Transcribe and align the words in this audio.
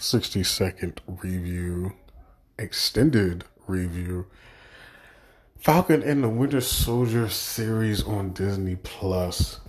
60 0.00 0.42
second 0.44 1.00
review, 1.06 1.92
extended 2.58 3.44
review. 3.66 4.26
Falcon 5.58 6.02
and 6.02 6.24
the 6.24 6.28
Winter 6.28 6.62
Soldier 6.62 7.28
series 7.28 8.02
on 8.02 8.32
Disney 8.32 8.76
Plus. 8.76 9.60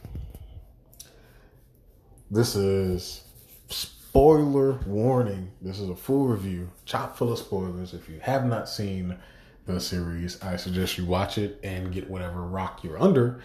This 2.29 2.55
is 2.55 3.25
spoiler 3.67 4.79
warning. 4.87 5.51
This 5.61 5.79
is 5.81 5.89
a 5.89 5.95
full 5.95 6.27
review, 6.27 6.69
chock 6.85 7.17
full 7.17 7.33
of 7.33 7.39
spoilers. 7.39 7.93
If 7.93 8.07
you 8.07 8.21
have 8.21 8.45
not 8.45 8.69
seen 8.69 9.17
the 9.65 9.81
series, 9.81 10.41
I 10.41 10.55
suggest 10.55 10.97
you 10.97 11.05
watch 11.05 11.37
it 11.37 11.59
and 11.61 11.91
get 11.91 12.09
whatever 12.09 12.41
rock 12.43 12.85
you're 12.85 13.01
under 13.01 13.41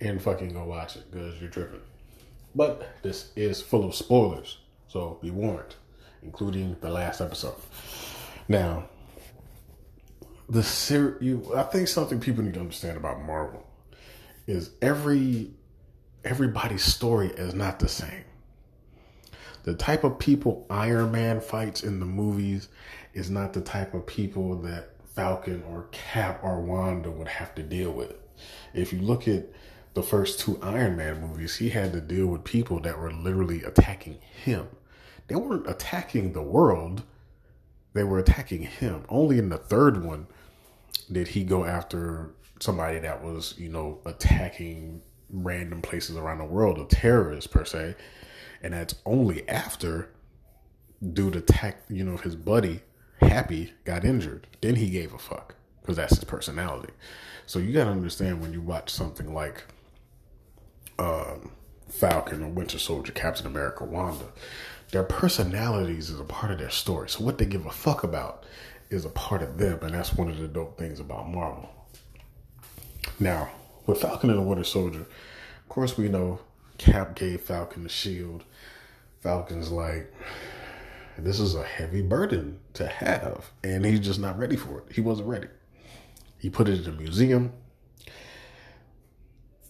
and 0.00 0.20
fucking 0.20 0.52
go 0.52 0.64
watch 0.64 0.96
it 0.96 1.08
because 1.12 1.40
you're 1.40 1.48
tripping. 1.48 1.82
But 2.56 2.88
this 3.02 3.30
is 3.36 3.62
full 3.62 3.84
of 3.84 3.94
spoilers, 3.94 4.58
so 4.88 5.18
be 5.22 5.30
warned, 5.30 5.76
including 6.24 6.76
the 6.80 6.90
last 6.90 7.20
episode. 7.20 7.54
Now, 8.48 8.88
the 10.48 10.62
ser- 10.62 11.18
you, 11.20 11.54
I 11.54 11.62
think 11.62 11.88
something 11.88 12.20
people 12.20 12.44
need 12.44 12.54
to 12.54 12.60
understand 12.60 12.96
about 12.96 13.22
Marvel 13.22 13.66
is 14.46 14.70
every 14.82 15.50
everybody's 16.24 16.84
story 16.84 17.28
is 17.28 17.54
not 17.54 17.78
the 17.78 17.88
same. 17.88 18.24
The 19.64 19.74
type 19.74 20.04
of 20.04 20.18
people 20.18 20.66
Iron 20.68 21.12
Man 21.12 21.40
fights 21.40 21.82
in 21.82 22.00
the 22.00 22.06
movies 22.06 22.68
is 23.14 23.30
not 23.30 23.52
the 23.52 23.60
type 23.60 23.94
of 23.94 24.06
people 24.06 24.56
that 24.62 24.90
Falcon 25.14 25.62
or 25.70 25.86
Cap 25.92 26.40
or 26.42 26.60
Wanda 26.60 27.10
would 27.10 27.28
have 27.28 27.54
to 27.54 27.62
deal 27.62 27.92
with. 27.92 28.12
If 28.74 28.92
you 28.92 29.00
look 29.00 29.28
at 29.28 29.46
the 29.94 30.02
first 30.02 30.40
two 30.40 30.58
Iron 30.60 30.96
Man 30.96 31.20
movies, 31.20 31.56
he 31.56 31.70
had 31.70 31.92
to 31.92 32.00
deal 32.00 32.26
with 32.26 32.44
people 32.44 32.80
that 32.80 32.98
were 32.98 33.12
literally 33.12 33.62
attacking 33.62 34.18
him. 34.44 34.66
They 35.28 35.36
weren't 35.36 35.68
attacking 35.68 36.32
the 36.32 36.42
world, 36.42 37.02
they 37.92 38.04
were 38.04 38.18
attacking 38.18 38.62
him. 38.62 39.04
Only 39.08 39.38
in 39.38 39.48
the 39.48 39.58
third 39.58 40.04
one 40.04 40.26
did 41.10 41.28
he 41.28 41.44
go 41.44 41.64
after 41.64 42.34
somebody 42.60 42.98
that 42.98 43.22
was, 43.22 43.54
you 43.58 43.68
know, 43.68 44.00
attacking 44.04 45.02
random 45.30 45.82
places 45.82 46.16
around 46.16 46.38
the 46.38 46.44
world, 46.44 46.78
a 46.78 46.84
terrorist 46.84 47.50
per 47.50 47.64
se. 47.64 47.94
And 48.62 48.72
that's 48.72 48.94
only 49.04 49.48
after 49.48 50.10
dude 51.12 51.36
attacked, 51.36 51.90
you 51.90 52.04
know, 52.04 52.16
his 52.16 52.34
buddy, 52.34 52.80
Happy, 53.20 53.72
got 53.84 54.04
injured. 54.04 54.46
Then 54.60 54.76
he 54.76 54.90
gave 54.90 55.14
a 55.14 55.18
fuck 55.18 55.54
because 55.80 55.96
that's 55.96 56.16
his 56.16 56.24
personality. 56.24 56.92
So 57.46 57.58
you 57.58 57.72
got 57.72 57.84
to 57.84 57.90
understand 57.90 58.40
when 58.40 58.52
you 58.52 58.60
watch 58.60 58.90
something 58.90 59.32
like 59.32 59.64
um, 60.98 61.52
Falcon 61.88 62.42
or 62.42 62.48
Winter 62.48 62.78
Soldier, 62.78 63.12
Captain 63.12 63.46
America, 63.46 63.84
Wanda, 63.84 64.26
their 64.90 65.02
personalities 65.02 66.10
is 66.10 66.20
a 66.20 66.24
part 66.24 66.52
of 66.52 66.58
their 66.58 66.70
story. 66.70 67.08
So 67.08 67.24
what 67.24 67.38
they 67.38 67.46
give 67.46 67.66
a 67.66 67.70
fuck 67.70 68.04
about 68.04 68.44
is 68.90 69.04
a 69.04 69.10
part 69.10 69.42
of 69.42 69.58
them, 69.58 69.80
and 69.82 69.94
that's 69.94 70.14
one 70.14 70.28
of 70.28 70.38
the 70.38 70.48
dope 70.48 70.78
things 70.78 71.00
about 71.00 71.28
Marvel. 71.28 71.68
Now, 73.18 73.50
with 73.86 74.00
Falcon 74.00 74.30
and 74.30 74.38
the 74.38 74.42
Winter 74.42 74.64
Soldier, 74.64 75.00
of 75.00 75.68
course 75.68 75.96
we 75.96 76.08
know 76.08 76.40
Cap 76.78 77.14
gave 77.14 77.40
Falcon 77.40 77.82
the 77.82 77.88
shield. 77.88 78.44
Falcon's 79.20 79.70
like, 79.70 80.12
this 81.16 81.38
is 81.38 81.54
a 81.54 81.62
heavy 81.62 82.02
burden 82.02 82.58
to 82.74 82.86
have, 82.86 83.50
and 83.62 83.84
he's 83.84 84.00
just 84.00 84.20
not 84.20 84.38
ready 84.38 84.56
for 84.56 84.78
it. 84.80 84.92
He 84.92 85.00
wasn't 85.00 85.28
ready. 85.28 85.48
He 86.38 86.50
put 86.50 86.68
it 86.68 86.86
in 86.86 86.92
a 86.92 86.96
museum. 86.96 87.52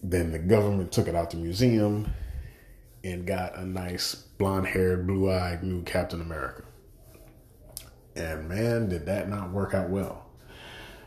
Then 0.03 0.31
the 0.31 0.39
government 0.39 0.91
took 0.91 1.07
it 1.07 1.15
out 1.15 1.31
the 1.31 1.37
museum 1.37 2.11
and 3.05 3.25
got 3.25 3.55
a 3.55 3.65
nice 3.65 4.15
blonde 4.15 4.67
haired, 4.67 5.05
blue 5.05 5.31
eyed 5.31 5.63
new 5.63 5.83
Captain 5.83 6.21
America. 6.21 6.63
And 8.15 8.49
man, 8.49 8.89
did 8.89 9.05
that 9.05 9.29
not 9.29 9.51
work 9.51 9.73
out 9.73 9.89
well. 9.89 10.25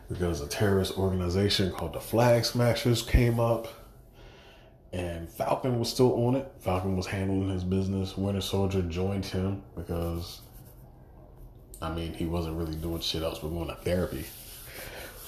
Because 0.09 0.41
a 0.41 0.47
terrorist 0.47 0.97
organization 0.97 1.73
called 1.73 1.95
the 1.95 2.01
Flag 2.01 2.45
Smashers 2.45 3.03
came 3.03 3.41
up 3.41 3.69
and 4.93 5.29
Falcon 5.29 5.79
was 5.79 5.91
still 5.91 6.27
on 6.27 6.37
it. 6.37 6.51
Falcon 6.61 6.97
was 6.97 7.07
handling 7.07 7.51
his 7.51 7.65
business. 7.65 8.17
Winter 8.17 8.41
Soldier 8.41 8.81
joined 8.83 9.27
him 9.27 9.63
because, 9.77 10.41
I 11.83 11.93
mean, 11.93 12.15
he 12.15 12.25
wasn't 12.27 12.57
really 12.57 12.77
doing 12.77 13.01
shit 13.01 13.23
else 13.23 13.41
but 13.41 13.49
going 13.49 13.69
to 13.69 13.75
therapy. 13.75 14.25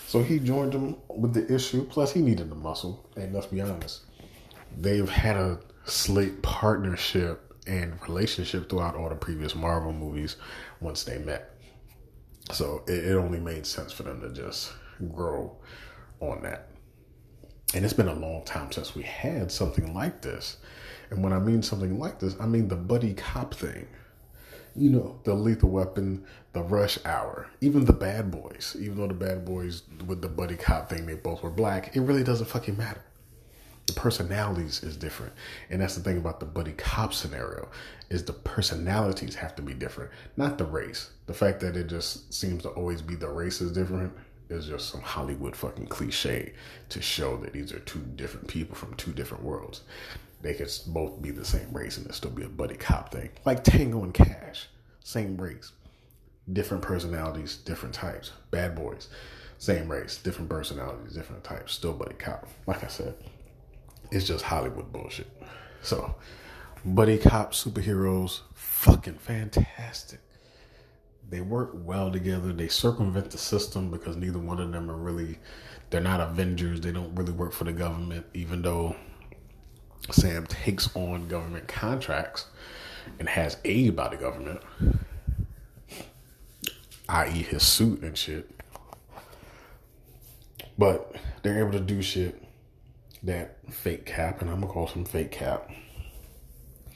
So 0.06 0.22
he 0.22 0.38
joined 0.38 0.72
him 0.72 0.96
with 1.08 1.34
the 1.34 1.52
issue. 1.52 1.84
Plus, 1.84 2.12
he 2.12 2.20
needed 2.20 2.48
the 2.48 2.54
muscle. 2.54 3.06
And 3.16 3.34
let's 3.34 3.46
be 3.46 3.60
honest, 3.60 4.02
they've 4.78 5.08
had 5.08 5.36
a 5.36 5.60
slick 5.84 6.42
partnership 6.42 7.54
and 7.66 8.00
relationship 8.02 8.68
throughout 8.68 8.96
all 8.96 9.08
the 9.08 9.14
previous 9.14 9.54
Marvel 9.54 9.92
movies 9.92 10.36
once 10.80 11.04
they 11.04 11.18
met. 11.18 11.54
So 12.52 12.82
it, 12.86 13.04
it 13.04 13.14
only 13.14 13.38
made 13.38 13.66
sense 13.66 13.92
for 13.92 14.02
them 14.02 14.20
to 14.20 14.30
just 14.30 14.72
grow 15.12 15.56
on 16.20 16.42
that. 16.42 16.68
And 17.74 17.84
it's 17.84 17.94
been 17.94 18.08
a 18.08 18.14
long 18.14 18.44
time 18.44 18.72
since 18.72 18.94
we 18.94 19.04
had 19.04 19.52
something 19.52 19.94
like 19.94 20.22
this. 20.22 20.56
And 21.10 21.22
when 21.22 21.32
I 21.32 21.38
mean 21.38 21.62
something 21.62 21.98
like 21.98 22.18
this, 22.18 22.34
I 22.40 22.46
mean 22.46 22.68
the 22.68 22.76
buddy 22.76 23.14
cop 23.14 23.54
thing. 23.54 23.86
You 24.76 24.90
know, 24.90 25.20
the 25.24 25.34
lethal 25.34 25.70
weapon, 25.70 26.24
the 26.52 26.62
rush 26.62 26.98
hour, 27.04 27.48
even 27.60 27.84
the 27.84 27.92
bad 27.92 28.30
boys. 28.30 28.76
Even 28.78 28.96
though 28.98 29.08
the 29.08 29.14
bad 29.14 29.44
boys 29.44 29.82
with 30.06 30.22
the 30.22 30.28
buddy 30.28 30.56
cop 30.56 30.88
thing, 30.88 31.06
they 31.06 31.14
both 31.14 31.42
were 31.42 31.50
black, 31.50 31.96
it 31.96 32.00
really 32.00 32.24
doesn't 32.24 32.46
fucking 32.46 32.76
matter. 32.76 33.02
The 33.90 34.00
personalities 34.00 34.84
is 34.84 34.96
different. 34.96 35.32
And 35.68 35.80
that's 35.80 35.96
the 35.96 36.00
thing 36.00 36.16
about 36.16 36.38
the 36.38 36.46
buddy 36.46 36.70
cop 36.70 37.12
scenario 37.12 37.68
is 38.08 38.24
the 38.24 38.32
personalities 38.32 39.34
have 39.34 39.56
to 39.56 39.62
be 39.62 39.74
different, 39.74 40.12
not 40.36 40.58
the 40.58 40.64
race. 40.64 41.10
The 41.26 41.34
fact 41.34 41.58
that 41.62 41.76
it 41.76 41.88
just 41.88 42.32
seems 42.32 42.62
to 42.62 42.68
always 42.68 43.02
be 43.02 43.16
the 43.16 43.28
race 43.28 43.60
is 43.60 43.72
different 43.72 44.12
is 44.48 44.66
just 44.66 44.90
some 44.90 45.00
Hollywood 45.00 45.56
fucking 45.56 45.88
cliche 45.88 46.52
to 46.90 47.02
show 47.02 47.36
that 47.38 47.52
these 47.52 47.72
are 47.72 47.80
two 47.80 47.98
different 48.14 48.46
people 48.46 48.76
from 48.76 48.94
two 48.94 49.12
different 49.12 49.42
worlds. 49.42 49.80
They 50.40 50.54
could 50.54 50.70
both 50.86 51.20
be 51.20 51.32
the 51.32 51.44
same 51.44 51.72
race 51.72 51.98
and 51.98 52.06
it 52.06 52.14
still 52.14 52.30
be 52.30 52.44
a 52.44 52.48
buddy 52.48 52.76
cop 52.76 53.10
thing. 53.10 53.30
Like 53.44 53.64
Tango 53.64 54.04
and 54.04 54.14
Cash, 54.14 54.68
same 55.02 55.36
race, 55.36 55.72
different 56.52 56.84
personalities, 56.84 57.56
different 57.56 57.96
types. 57.96 58.30
Bad 58.52 58.76
boys, 58.76 59.08
same 59.58 59.90
race, 59.90 60.16
different 60.16 60.48
personalities, 60.48 61.12
different 61.12 61.42
types, 61.42 61.72
still 61.72 61.92
buddy 61.92 62.14
cop. 62.14 62.46
Like 62.68 62.84
I 62.84 62.86
said, 62.86 63.16
it's 64.10 64.26
just 64.26 64.44
Hollywood 64.44 64.92
bullshit. 64.92 65.30
So, 65.82 66.14
buddy 66.84 67.18
cop 67.18 67.52
superheroes, 67.52 68.40
fucking 68.54 69.18
fantastic 69.18 70.20
they 71.30 71.40
work 71.40 71.70
well 71.72 72.10
together. 72.10 72.52
They 72.52 72.68
circumvent 72.68 73.30
the 73.30 73.38
system 73.38 73.90
because 73.90 74.16
neither 74.16 74.38
one 74.38 74.60
of 74.60 74.72
them 74.72 74.90
are 74.90 74.96
really 74.96 75.38
they're 75.90 76.00
not 76.00 76.20
Avengers. 76.20 76.80
They 76.80 76.92
don't 76.92 77.14
really 77.14 77.32
work 77.32 77.52
for 77.52 77.64
the 77.64 77.72
government, 77.72 78.26
even 78.34 78.62
though 78.62 78.96
Sam 80.10 80.46
takes 80.46 80.94
on 80.94 81.28
government 81.28 81.68
contracts 81.68 82.46
and 83.18 83.28
has 83.28 83.56
aid 83.64 83.96
by 83.96 84.08
the 84.08 84.16
government, 84.16 84.60
i.e., 87.08 87.42
his 87.42 87.62
suit 87.62 88.02
and 88.02 88.16
shit. 88.16 88.50
But 90.76 91.14
they're 91.42 91.58
able 91.60 91.72
to 91.72 91.80
do 91.80 92.02
shit 92.02 92.42
that 93.22 93.58
fake 93.70 94.06
cap, 94.06 94.40
and 94.40 94.50
I'm 94.50 94.60
gonna 94.60 94.72
call 94.72 94.88
some 94.88 95.04
fake 95.04 95.30
cap, 95.30 95.70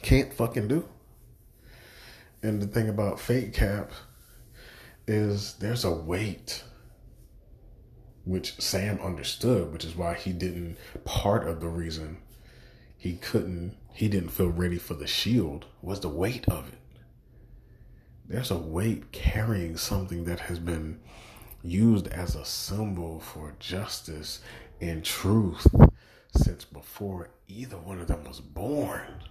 can't 0.03 0.33
fucking 0.33 0.69
do. 0.69 0.89
And 2.43 2.61
the 2.61 2.67
thing 2.67 2.89
about 2.89 3.19
fake 3.19 3.55
cap 3.55 3.91
is 5.07 5.55
there's 5.55 5.85
a 5.85 5.91
weight 5.91 6.63
which 8.25 8.61
Sam 8.61 8.99
understood, 9.01 9.73
which 9.73 9.85
is 9.85 9.97
why 9.97 10.15
he 10.15 10.33
didn't 10.33 10.77
part 11.05 11.47
of 11.47 11.61
the 11.61 11.69
reason 11.69 12.19
he 12.97 13.15
couldn't 13.17 13.77
he 13.93 14.09
didn't 14.09 14.31
feel 14.31 14.49
ready 14.49 14.77
for 14.79 14.95
the 14.95 15.07
shield 15.07 15.67
was 15.81 16.01
the 16.01 16.09
weight 16.09 16.49
of 16.49 16.69
it. 16.69 16.79
There's 18.27 18.51
a 18.51 18.59
weight 18.59 19.13
carrying 19.13 19.77
something 19.77 20.25
that 20.25 20.41
has 20.41 20.59
been 20.59 21.01
used 21.63 22.09
as 22.09 22.35
a 22.35 22.45
symbol 22.45 23.21
for 23.21 23.55
justice 23.61 24.41
and 24.81 25.05
truth 25.05 25.67
since 26.35 26.65
before 26.65 27.31
either 27.49 27.77
one 27.77 28.01
of 28.01 28.09
them 28.09 28.25
was 28.25 28.41
born. 28.41 29.23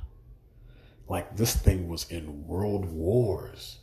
Like 1.08 1.36
this 1.36 1.56
thing 1.56 1.88
was 1.90 2.10
in 2.10 2.48
world 2.48 2.86
wars, 2.86 3.80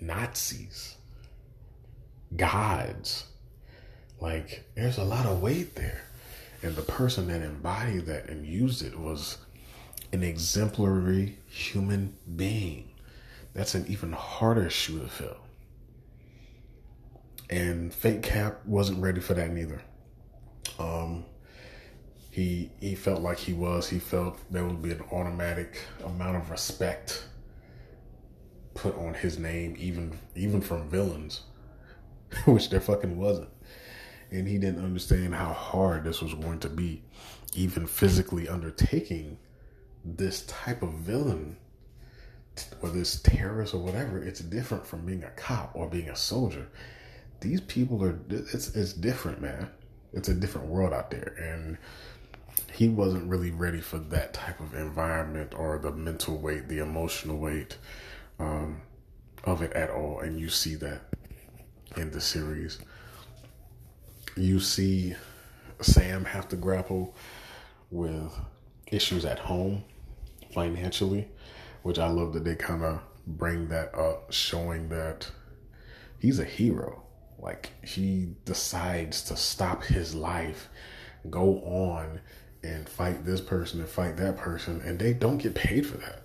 Nazis 0.00 0.98
gods. 2.36 3.26
Like, 4.20 4.64
there's 4.74 4.98
a 4.98 5.04
lot 5.04 5.26
of 5.26 5.42
weight 5.42 5.74
there. 5.74 6.02
And 6.62 6.74
the 6.74 6.82
person 6.82 7.28
that 7.28 7.42
embodied 7.42 8.06
that 8.06 8.28
and 8.28 8.44
used 8.44 8.82
it 8.82 8.98
was 8.98 9.38
an 10.12 10.22
exemplary 10.22 11.38
human 11.46 12.16
being. 12.36 12.90
That's 13.54 13.74
an 13.74 13.86
even 13.88 14.12
harder 14.12 14.68
shoe 14.68 15.00
to 15.00 15.08
fill. 15.08 15.36
And 17.48 17.94
Fake 17.94 18.22
Cap 18.22 18.60
wasn't 18.66 19.02
ready 19.02 19.20
for 19.20 19.34
that 19.34 19.50
neither. 19.50 19.80
Um, 20.78 21.24
he 22.38 22.70
he 22.80 22.94
felt 22.94 23.20
like 23.20 23.38
he 23.38 23.52
was. 23.52 23.88
He 23.88 23.98
felt 23.98 24.38
there 24.48 24.64
would 24.64 24.80
be 24.80 24.92
an 24.92 25.02
automatic 25.10 25.76
amount 26.04 26.36
of 26.36 26.50
respect 26.50 27.24
put 28.74 28.96
on 28.96 29.14
his 29.14 29.38
name, 29.38 29.74
even 29.76 30.16
even 30.36 30.60
from 30.60 30.88
villains, 30.88 31.42
which 32.44 32.70
there 32.70 32.80
fucking 32.80 33.18
wasn't. 33.18 33.48
And 34.30 34.46
he 34.46 34.56
didn't 34.56 34.84
understand 34.84 35.34
how 35.34 35.52
hard 35.52 36.04
this 36.04 36.22
was 36.22 36.34
going 36.34 36.60
to 36.60 36.68
be, 36.68 37.02
even 37.54 37.88
physically 37.88 38.48
undertaking 38.48 39.38
this 40.04 40.46
type 40.46 40.82
of 40.82 40.92
villain 40.92 41.56
or 42.82 42.90
this 42.90 43.20
terrorist 43.20 43.74
or 43.74 43.78
whatever. 43.78 44.22
It's 44.22 44.40
different 44.40 44.86
from 44.86 45.04
being 45.04 45.24
a 45.24 45.30
cop 45.30 45.72
or 45.74 45.88
being 45.88 46.08
a 46.08 46.16
soldier. 46.16 46.68
These 47.40 47.62
people 47.62 48.04
are 48.04 48.16
it's 48.28 48.76
it's 48.76 48.92
different, 48.92 49.40
man. 49.42 49.70
It's 50.12 50.28
a 50.28 50.34
different 50.34 50.68
world 50.68 50.92
out 50.92 51.10
there, 51.10 51.34
and 51.38 51.76
he 52.72 52.88
wasn't 52.88 53.28
really 53.28 53.50
ready 53.50 53.80
for 53.80 53.98
that 53.98 54.34
type 54.34 54.60
of 54.60 54.74
environment 54.74 55.54
or 55.56 55.78
the 55.78 55.90
mental 55.90 56.38
weight, 56.38 56.68
the 56.68 56.78
emotional 56.78 57.38
weight 57.38 57.76
um, 58.38 58.80
of 59.44 59.62
it 59.62 59.72
at 59.72 59.90
all. 59.90 60.20
And 60.20 60.38
you 60.38 60.48
see 60.48 60.74
that 60.76 61.02
in 61.96 62.10
the 62.10 62.20
series. 62.20 62.78
You 64.36 64.60
see 64.60 65.14
Sam 65.80 66.24
have 66.24 66.48
to 66.48 66.56
grapple 66.56 67.14
with 67.90 68.32
issues 68.86 69.24
at 69.24 69.38
home 69.38 69.84
financially, 70.52 71.28
which 71.82 71.98
I 71.98 72.08
love 72.08 72.32
that 72.34 72.44
they 72.44 72.54
kind 72.54 72.84
of 72.84 73.00
bring 73.26 73.68
that 73.68 73.94
up, 73.94 74.32
showing 74.32 74.88
that 74.90 75.30
he's 76.18 76.38
a 76.38 76.44
hero. 76.44 77.02
Like 77.38 77.70
he 77.84 78.34
decides 78.44 79.22
to 79.24 79.36
stop 79.36 79.84
his 79.84 80.14
life, 80.14 80.68
go 81.30 81.60
on 81.62 82.20
and 82.68 82.88
fight 82.88 83.24
this 83.24 83.40
person 83.40 83.80
and 83.80 83.88
fight 83.88 84.16
that 84.18 84.36
person, 84.36 84.82
and 84.84 84.98
they 84.98 85.14
don't 85.14 85.38
get 85.38 85.54
paid 85.54 85.86
for 85.86 85.96
that. 85.98 86.22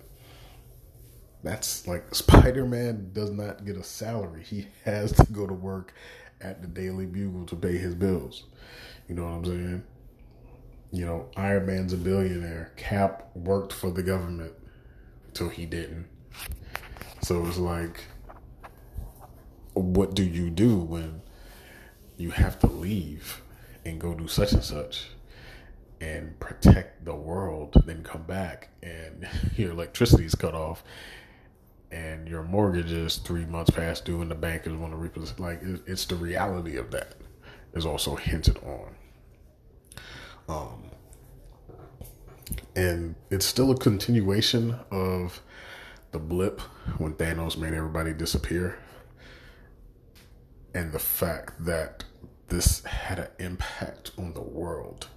That's 1.42 1.88
like 1.88 2.14
Spider 2.16 2.66
Man 2.66 3.12
does 3.14 3.32
not 3.32 3.66
get 3.66 3.78
a 3.78 3.84
salary. 3.84 4.44
He 4.44 4.68
has 4.84 5.14
to 5.14 5.26
go 5.32 5.48
to 5.48 5.54
work 5.54 5.94
at 6.42 6.62
the 6.62 6.68
Daily 6.68 7.06
Bugle 7.06 7.46
to 7.46 7.56
pay 7.56 7.78
his 7.78 7.96
bills. 7.96 8.44
You 9.08 9.16
know 9.16 9.24
what 9.24 9.32
I'm 9.32 9.46
saying? 9.46 9.84
You 10.92 11.06
know, 11.06 11.30
Iron 11.38 11.66
Man's 11.66 11.94
a 11.94 11.98
billionaire. 11.98 12.74
Cap 12.76 13.30
worked 13.36 13.74
for 13.74 13.90
the 13.90 14.04
government 14.04 14.54
till 15.34 15.50
he 15.50 15.66
didn't. 15.66 16.08
So 17.22 17.46
it's 17.46 17.58
like, 17.58 18.04
what 19.74 20.14
do 20.14 20.24
you 20.24 20.50
do 20.50 20.78
when 20.78 21.22
you 22.18 22.32
have 22.32 22.60
to 22.60 22.68
leave 22.68 23.42
and 23.86 24.00
go 24.00 24.14
do 24.14 24.28
such 24.28 24.52
and 24.52 24.64
such? 24.64 25.08
And 26.04 26.38
protect 26.42 27.06
the 27.06 27.16
world, 27.16 27.82
then 27.86 28.04
come 28.04 28.24
back 28.24 28.68
and 28.82 29.26
your 29.56 29.72
electricity 29.72 30.26
is 30.26 30.36
cut 30.36 30.54
off 30.54 30.84
and 31.92 32.28
your 32.28 32.44
mortgage 32.44 32.92
is 32.92 33.18
three 33.18 33.46
months 33.46 33.70
past 33.70 34.04
due 34.04 34.22
and 34.22 34.30
the 34.30 34.36
bankers 34.36 34.74
want 34.74 34.92
to 34.92 34.98
repossess. 34.98 35.40
Like, 35.40 35.62
it's 35.88 36.06
the 36.06 36.16
reality 36.16 36.76
of 36.76 36.92
that 36.92 37.16
is 37.74 37.86
also 37.86 38.16
hinted 38.16 38.60
on. 38.64 38.96
Um, 40.50 40.84
and 42.76 43.16
it's 43.30 43.46
still 43.46 43.72
a 43.72 43.78
continuation 43.78 44.76
of 44.92 45.42
the 46.12 46.20
blip 46.20 46.60
when 46.98 47.14
Thanos 47.14 47.58
made 47.58 47.74
everybody 47.74 48.12
disappear. 48.12 48.78
And 50.74 50.92
the 50.92 51.00
fact 51.00 51.64
that 51.64 52.04
this 52.50 52.84
had 52.84 53.20
an 53.20 53.28
impact 53.40 54.12
on 54.18 54.34
the 54.34 54.42
world 54.42 55.08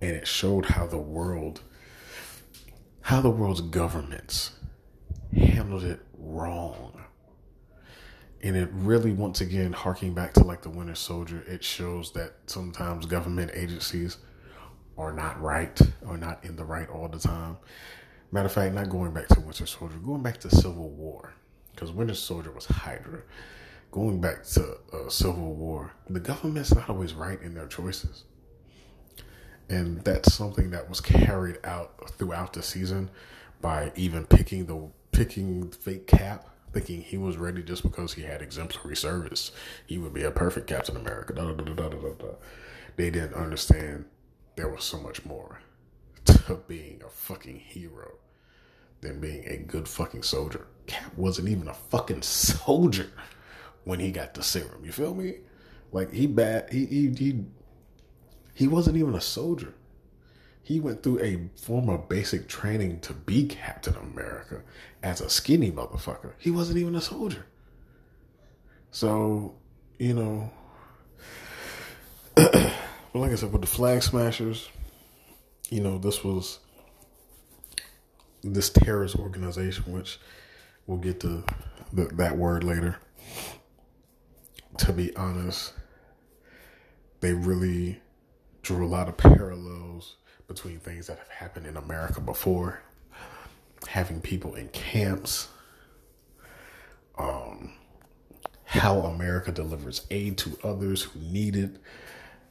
and 0.00 0.10
it 0.10 0.26
showed 0.26 0.66
how 0.66 0.86
the 0.86 0.98
world 0.98 1.60
how 3.02 3.20
the 3.20 3.30
world's 3.30 3.60
governments 3.60 4.52
handled 5.36 5.84
it 5.84 6.00
wrong. 6.16 7.02
And 8.42 8.56
it 8.56 8.70
really 8.72 9.12
once 9.12 9.42
again 9.42 9.72
harking 9.72 10.14
back 10.14 10.32
to 10.34 10.44
like 10.44 10.62
the 10.62 10.70
winter 10.70 10.94
soldier 10.94 11.44
it 11.46 11.62
shows 11.62 12.12
that 12.12 12.34
sometimes 12.46 13.06
government 13.06 13.50
agencies 13.54 14.18
are 14.96 15.12
not 15.12 15.40
right 15.40 15.78
or 16.06 16.16
not 16.16 16.44
in 16.44 16.56
the 16.56 16.64
right 16.64 16.88
all 16.88 17.08
the 17.08 17.18
time. 17.18 17.58
Matter 18.32 18.46
of 18.46 18.52
fact 18.52 18.74
not 18.74 18.88
going 18.88 19.12
back 19.12 19.28
to 19.28 19.40
winter 19.40 19.66
soldier 19.66 19.96
going 19.98 20.22
back 20.22 20.38
to 20.40 20.50
civil 20.50 20.88
war 20.90 21.34
because 21.72 21.92
winter 21.92 22.14
soldier 22.14 22.52
was 22.52 22.66
hydra. 22.66 23.22
Going 23.90 24.20
back 24.20 24.44
to 24.44 24.78
uh, 24.92 25.08
civil 25.08 25.54
war 25.54 25.92
the 26.08 26.20
government's 26.20 26.74
not 26.74 26.88
always 26.88 27.12
right 27.12 27.40
in 27.42 27.54
their 27.54 27.68
choices 27.68 28.24
and 29.68 30.02
that's 30.02 30.34
something 30.34 30.70
that 30.70 30.88
was 30.88 31.00
carried 31.00 31.58
out 31.64 32.10
throughout 32.12 32.52
the 32.52 32.62
season 32.62 33.10
by 33.60 33.92
even 33.96 34.26
picking 34.26 34.66
the 34.66 34.88
picking 35.12 35.70
fake 35.70 36.06
Cap, 36.06 36.48
thinking 36.72 37.00
he 37.00 37.16
was 37.16 37.36
ready 37.36 37.62
just 37.62 37.82
because 37.82 38.14
he 38.14 38.22
had 38.22 38.42
exemplary 38.42 38.96
service. 38.96 39.52
He 39.86 39.96
would 39.98 40.12
be 40.12 40.22
a 40.22 40.30
perfect 40.30 40.66
Captain 40.66 40.96
America. 40.96 41.32
Da, 41.32 41.52
da, 41.52 41.88
da, 41.88 41.88
they 42.96 43.10
didn't 43.10 43.34
understand 43.34 44.04
there 44.56 44.68
was 44.68 44.84
so 44.84 44.98
much 44.98 45.24
more 45.24 45.60
to 46.24 46.60
being 46.68 47.00
a 47.04 47.08
fucking 47.08 47.58
hero 47.58 48.12
than 49.00 49.20
being 49.20 49.46
a 49.46 49.56
good 49.56 49.88
fucking 49.88 50.22
soldier. 50.22 50.66
Cap 50.86 51.16
wasn't 51.16 51.48
even 51.48 51.68
a 51.68 51.74
fucking 51.74 52.22
soldier 52.22 53.10
when 53.84 54.00
he 54.00 54.10
got 54.10 54.34
the 54.34 54.42
serum. 54.42 54.84
You 54.84 54.92
feel 54.92 55.14
me? 55.14 55.38
Like 55.92 56.12
he 56.12 56.26
bad. 56.26 56.70
He 56.70 56.86
he 56.86 57.10
he 57.10 57.44
he 58.54 58.68
wasn't 58.68 58.96
even 58.96 59.14
a 59.14 59.20
soldier. 59.20 59.74
He 60.62 60.80
went 60.80 61.02
through 61.02 61.20
a 61.20 61.50
form 61.60 61.90
of 61.90 62.08
basic 62.08 62.48
training 62.48 63.00
to 63.00 63.12
be 63.12 63.46
Captain 63.46 63.96
America 63.96 64.62
as 65.02 65.20
a 65.20 65.28
skinny 65.28 65.70
motherfucker. 65.70 66.32
He 66.38 66.50
wasn't 66.50 66.78
even 66.78 66.94
a 66.94 67.02
soldier. 67.02 67.44
So, 68.90 69.56
you 69.98 70.14
know, 70.14 70.50
like 72.36 73.32
I 73.32 73.34
said, 73.34 73.52
with 73.52 73.60
the 73.60 73.66
Flag 73.66 74.02
Smashers, 74.02 74.68
you 75.68 75.80
know, 75.80 75.98
this 75.98 76.24
was 76.24 76.60
this 78.42 78.70
terrorist 78.70 79.16
organization, 79.16 79.92
which 79.92 80.18
we'll 80.86 80.98
get 80.98 81.20
to 81.20 81.44
the, 81.92 82.04
that 82.14 82.38
word 82.38 82.64
later. 82.64 82.96
To 84.78 84.92
be 84.92 85.14
honest, 85.16 85.72
they 87.20 87.32
really 87.32 88.00
drew 88.64 88.84
a 88.84 88.88
lot 88.88 89.08
of 89.08 89.16
parallels 89.16 90.16
between 90.48 90.78
things 90.78 91.06
that 91.06 91.18
have 91.18 91.28
happened 91.28 91.66
in 91.66 91.76
America 91.76 92.20
before, 92.20 92.80
having 93.86 94.20
people 94.20 94.54
in 94.54 94.68
camps, 94.68 95.48
um, 97.18 97.74
how 98.64 99.00
America 99.00 99.52
delivers 99.52 100.06
aid 100.10 100.38
to 100.38 100.58
others 100.64 101.02
who 101.02 101.20
need 101.20 101.54
it, 101.54 101.76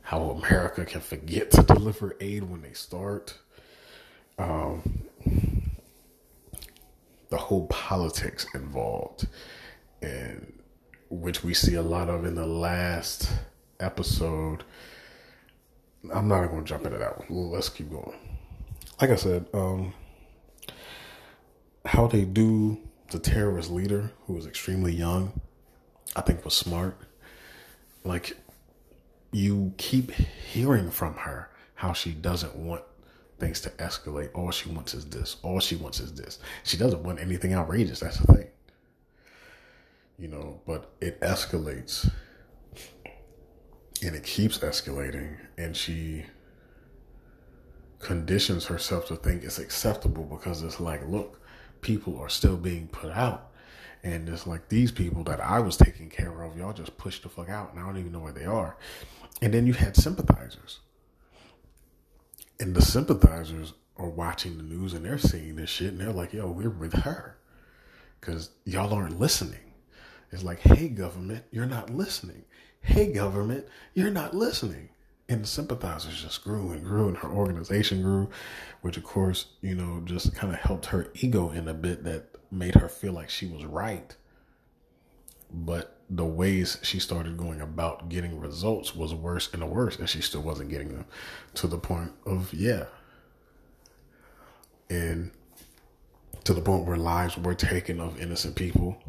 how 0.01 0.29
America 0.29 0.85
can 0.85 1.01
forget 1.01 1.49
to 1.49 1.63
deliver 1.63 2.15
aid 2.21 2.43
when 2.43 2.61
they 2.61 2.73
start, 2.73 3.39
um, 4.37 5.07
the 7.29 7.37
whole 7.37 7.65
politics 7.67 8.45
involved, 8.53 9.27
and 10.03 10.53
which 11.09 11.43
we 11.43 11.55
see 11.55 11.73
a 11.73 11.81
lot 11.81 12.07
of 12.07 12.23
in 12.23 12.35
the 12.35 12.45
last 12.45 13.31
episode 13.79 14.63
I'm 16.11 16.27
not 16.27 16.47
going 16.47 16.63
to 16.63 16.67
jump 16.67 16.85
into 16.85 16.97
that 16.97 17.29
one. 17.29 17.51
Let's 17.51 17.69
keep 17.69 17.89
going. 17.89 18.13
Like 18.99 19.09
I 19.09 19.15
said, 19.15 19.45
um, 19.53 19.93
how 21.85 22.07
they 22.07 22.25
do 22.25 22.79
the 23.11 23.19
terrorist 23.19 23.71
leader 23.71 24.11
who 24.25 24.33
was 24.33 24.45
extremely 24.45 24.93
young, 24.93 25.39
I 26.15 26.21
think 26.21 26.43
was 26.43 26.55
smart. 26.55 26.97
Like 28.03 28.37
you 29.31 29.73
keep 29.77 30.11
hearing 30.11 30.91
from 30.91 31.15
her 31.15 31.49
how 31.75 31.93
she 31.93 32.11
doesn't 32.11 32.55
want 32.55 32.83
things 33.39 33.61
to 33.61 33.69
escalate. 33.71 34.29
All 34.33 34.51
she 34.51 34.69
wants 34.69 34.93
is 34.93 35.05
this. 35.05 35.37
All 35.41 35.59
she 35.59 35.75
wants 35.75 35.99
is 35.99 36.13
this. 36.13 36.39
She 36.63 36.77
doesn't 36.77 37.03
want 37.03 37.19
anything 37.19 37.53
outrageous. 37.53 37.99
That's 37.99 38.19
the 38.19 38.33
thing. 38.33 38.47
You 40.17 40.27
know, 40.27 40.61
but 40.65 40.91
it 41.01 41.19
escalates 41.21 42.09
and 44.03 44.15
it 44.15 44.23
keeps 44.23 44.57
escalating 44.59 45.37
and 45.57 45.75
she 45.75 46.25
conditions 47.99 48.65
herself 48.65 49.07
to 49.07 49.15
think 49.15 49.43
it's 49.43 49.59
acceptable 49.59 50.25
because 50.25 50.61
it's 50.61 50.79
like 50.79 51.07
look 51.07 51.39
people 51.81 52.19
are 52.19 52.29
still 52.29 52.57
being 52.57 52.87
put 52.87 53.11
out. 53.11 53.51
And 54.03 54.27
it's 54.27 54.45
like 54.45 54.67
these 54.67 54.91
people 54.91 55.23
that 55.25 55.39
i 55.39 55.59
was 55.59 55.77
taking 55.77 56.09
care 56.09 56.41
of 56.41 56.57
y'all 56.57 56.73
just 56.73 56.97
pushed 56.97 57.23
the 57.23 57.29
fuck 57.29 57.49
out 57.49 57.71
and 57.71 57.79
i 57.79 57.85
don't 57.85 57.97
even 57.97 58.11
know 58.11 58.19
where 58.19 58.33
they 58.33 58.45
are. 58.45 58.77
And 59.41 59.53
then 59.53 59.67
you 59.67 59.73
had 59.73 59.95
sympathizers. 59.95 60.79
And 62.59 62.75
the 62.75 62.81
sympathizers 62.81 63.73
are 63.97 64.09
watching 64.09 64.57
the 64.57 64.63
news 64.63 64.93
and 64.93 65.05
they're 65.05 65.17
seeing 65.17 65.55
this 65.55 65.69
shit 65.69 65.89
and 65.89 66.01
they're 66.01 66.11
like 66.11 66.33
yo 66.33 66.51
we're 66.51 66.69
with 66.69 66.93
her. 66.93 67.37
Because 68.19 68.49
y'all 68.65 68.93
aren't 68.93 69.19
listening. 69.19 69.73
It's 70.31 70.43
like 70.43 70.59
hey 70.59 70.89
government 70.89 71.45
you're 71.51 71.65
not 71.65 71.89
listening 71.89 72.43
hey, 72.83 73.11
government, 73.11 73.65
you're 73.93 74.11
not 74.11 74.35
listening. 74.35 74.89
And 75.29 75.43
the 75.43 75.47
sympathizers 75.47 76.21
just 76.21 76.43
grew 76.43 76.71
and 76.71 76.83
grew, 76.83 77.07
and 77.07 77.17
her 77.17 77.29
organization 77.29 78.01
grew, 78.01 78.29
which, 78.81 78.97
of 78.97 79.03
course, 79.03 79.47
you 79.61 79.73
know, 79.73 80.01
just 80.05 80.35
kind 80.35 80.53
of 80.53 80.59
helped 80.59 80.87
her 80.87 81.07
ego 81.15 81.49
in 81.49 81.67
a 81.67 81.73
bit 81.73 82.03
that 82.03 82.25
made 82.51 82.75
her 82.75 82.89
feel 82.89 83.13
like 83.13 83.29
she 83.29 83.47
was 83.47 83.65
right. 83.65 84.15
But 85.51 85.97
the 86.09 86.25
ways 86.25 86.77
she 86.83 86.99
started 86.99 87.37
going 87.37 87.61
about 87.61 88.09
getting 88.09 88.39
results 88.39 88.93
was 88.95 89.13
worse 89.13 89.51
and 89.53 89.67
worse, 89.69 89.97
and 89.97 90.09
she 90.09 90.21
still 90.21 90.41
wasn't 90.41 90.69
getting 90.69 90.89
them 90.89 91.05
to 91.55 91.67
the 91.67 91.77
point 91.77 92.11
of, 92.25 92.53
yeah. 92.53 92.85
And 94.89 95.31
to 96.43 96.53
the 96.53 96.61
point 96.61 96.85
where 96.85 96.97
lives 96.97 97.37
were 97.37 97.55
taken 97.55 98.01
of 98.01 98.19
innocent 98.19 98.55
people 98.55 99.01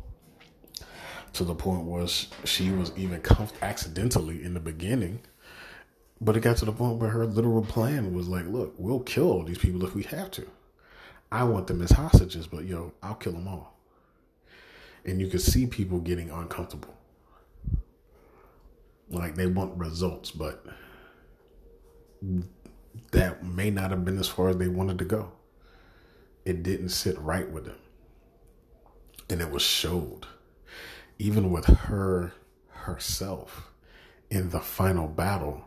to 1.34 1.44
the 1.44 1.54
point 1.54 1.84
where 1.84 2.06
she 2.06 2.70
was 2.70 2.92
even 2.96 3.20
comf- 3.20 3.60
accidentally 3.60 4.42
in 4.42 4.54
the 4.54 4.60
beginning. 4.60 5.20
But 6.20 6.36
it 6.36 6.40
got 6.40 6.56
to 6.58 6.64
the 6.64 6.72
point 6.72 6.98
where 6.98 7.10
her 7.10 7.26
literal 7.26 7.62
plan 7.62 8.14
was 8.14 8.28
like, 8.28 8.46
look, 8.46 8.74
we'll 8.78 9.00
kill 9.00 9.42
these 9.42 9.58
people 9.58 9.84
if 9.84 9.94
we 9.94 10.04
have 10.04 10.30
to. 10.32 10.46
I 11.30 11.42
want 11.44 11.66
them 11.66 11.82
as 11.82 11.90
hostages, 11.90 12.46
but 12.46 12.64
yo, 12.64 12.92
I'll 13.02 13.16
kill 13.16 13.32
them 13.32 13.48
all. 13.48 13.76
And 15.04 15.20
you 15.20 15.26
could 15.26 15.42
see 15.42 15.66
people 15.66 15.98
getting 15.98 16.30
uncomfortable. 16.30 16.94
Like 19.10 19.34
they 19.34 19.46
want 19.46 19.76
results, 19.76 20.30
but 20.30 20.64
that 23.10 23.44
may 23.44 23.70
not 23.70 23.90
have 23.90 24.04
been 24.04 24.18
as 24.18 24.28
far 24.28 24.48
as 24.48 24.56
they 24.56 24.68
wanted 24.68 24.98
to 25.00 25.04
go. 25.04 25.32
It 26.44 26.62
didn't 26.62 26.90
sit 26.90 27.18
right 27.18 27.50
with 27.50 27.64
them. 27.64 27.78
And 29.28 29.40
it 29.40 29.50
was 29.50 29.62
showed 29.62 30.26
even 31.18 31.50
with 31.50 31.66
her 31.66 32.32
herself 32.68 33.72
in 34.30 34.50
the 34.50 34.60
final 34.60 35.08
battle, 35.08 35.64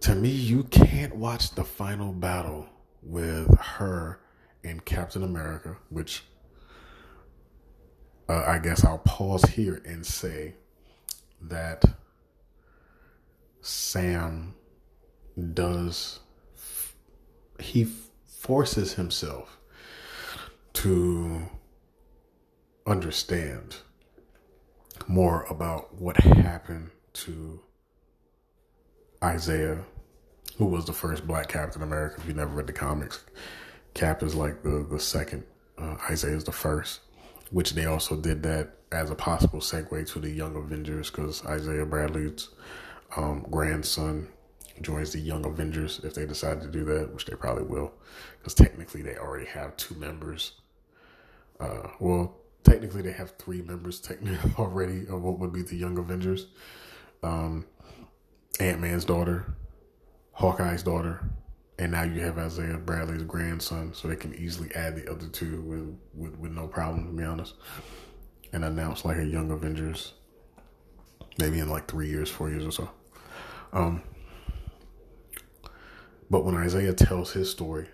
to 0.00 0.14
me, 0.14 0.28
you 0.28 0.64
can't 0.64 1.16
watch 1.16 1.54
the 1.54 1.64
final 1.64 2.12
battle 2.12 2.68
with 3.02 3.58
her 3.58 4.20
and 4.62 4.84
Captain 4.84 5.22
America, 5.22 5.76
which 5.90 6.24
uh, 8.28 8.44
I 8.46 8.58
guess 8.58 8.84
I'll 8.84 8.98
pause 8.98 9.44
here 9.44 9.82
and 9.84 10.04
say 10.04 10.54
that 11.42 11.84
Sam 13.60 14.54
does, 15.54 16.20
he 17.58 17.86
forces 18.26 18.94
himself 18.94 19.58
to 20.74 21.48
understand 22.86 23.76
more 25.06 25.44
about 25.44 25.94
what 25.94 26.16
happened 26.18 26.90
to 27.12 27.60
Isaiah, 29.22 29.84
who 30.56 30.66
was 30.66 30.84
the 30.84 30.92
first 30.92 31.26
black 31.26 31.48
Captain 31.48 31.82
America. 31.82 32.16
If 32.18 32.28
you 32.28 32.34
never 32.34 32.54
read 32.54 32.66
the 32.66 32.72
comics, 32.72 33.24
Cap 33.94 34.22
is 34.22 34.34
like 34.34 34.62
the, 34.62 34.86
the 34.88 35.00
second, 35.00 35.44
uh, 35.78 35.96
Isaiah 36.10 36.36
is 36.36 36.44
the 36.44 36.52
first, 36.52 37.00
which 37.50 37.72
they 37.72 37.86
also 37.86 38.16
did 38.16 38.42
that 38.42 38.76
as 38.92 39.10
a 39.10 39.14
possible 39.14 39.60
segue 39.60 40.10
to 40.12 40.18
the 40.20 40.30
Young 40.30 40.54
Avengers 40.56 41.10
because 41.10 41.44
Isaiah 41.46 41.86
Bradley's 41.86 42.50
um, 43.16 43.46
grandson 43.50 44.28
joins 44.82 45.12
the 45.12 45.20
Young 45.20 45.44
Avengers 45.46 46.00
if 46.04 46.14
they 46.14 46.26
decide 46.26 46.60
to 46.60 46.68
do 46.68 46.84
that, 46.84 47.12
which 47.12 47.26
they 47.26 47.34
probably 47.34 47.64
will, 47.64 47.92
because 48.38 48.54
technically 48.54 49.02
they 49.02 49.16
already 49.16 49.46
have 49.46 49.76
two 49.76 49.94
members. 49.94 50.52
Uh, 51.60 51.88
well, 52.00 52.36
technically 52.64 53.02
they 53.02 53.12
have 53.12 53.32
three 53.38 53.62
members 53.62 54.00
technically 54.00 54.52
already 54.58 55.06
of 55.06 55.22
what 55.22 55.38
would 55.38 55.52
be 55.52 55.62
the 55.62 55.76
Young 55.76 55.98
Avengers. 55.98 56.46
Um, 57.22 57.66
Ant 58.60 58.80
Man's 58.80 59.04
daughter, 59.04 59.54
Hawkeye's 60.32 60.82
daughter, 60.82 61.28
and 61.78 61.92
now 61.92 62.02
you 62.02 62.20
have 62.20 62.38
Isaiah 62.38 62.78
Bradley's 62.78 63.22
grandson, 63.22 63.92
so 63.94 64.08
they 64.08 64.16
can 64.16 64.34
easily 64.34 64.72
add 64.74 64.96
the 64.96 65.10
other 65.10 65.26
two 65.28 65.60
with 65.62 65.98
with, 66.14 66.38
with 66.38 66.52
no 66.52 66.66
problem, 66.66 67.06
to 67.06 67.12
be 67.12 67.24
honest, 67.24 67.54
and 68.52 68.64
announce 68.64 69.04
like 69.04 69.18
a 69.18 69.24
Young 69.24 69.50
Avengers, 69.50 70.12
maybe 71.38 71.58
in 71.58 71.68
like 71.68 71.88
three 71.88 72.08
years, 72.08 72.30
four 72.30 72.50
years 72.50 72.64
or 72.64 72.70
so. 72.72 72.90
Um, 73.72 74.02
but 76.30 76.44
when 76.44 76.54
Isaiah 76.54 76.94
tells 76.94 77.32
his 77.32 77.50
story, 77.50 77.88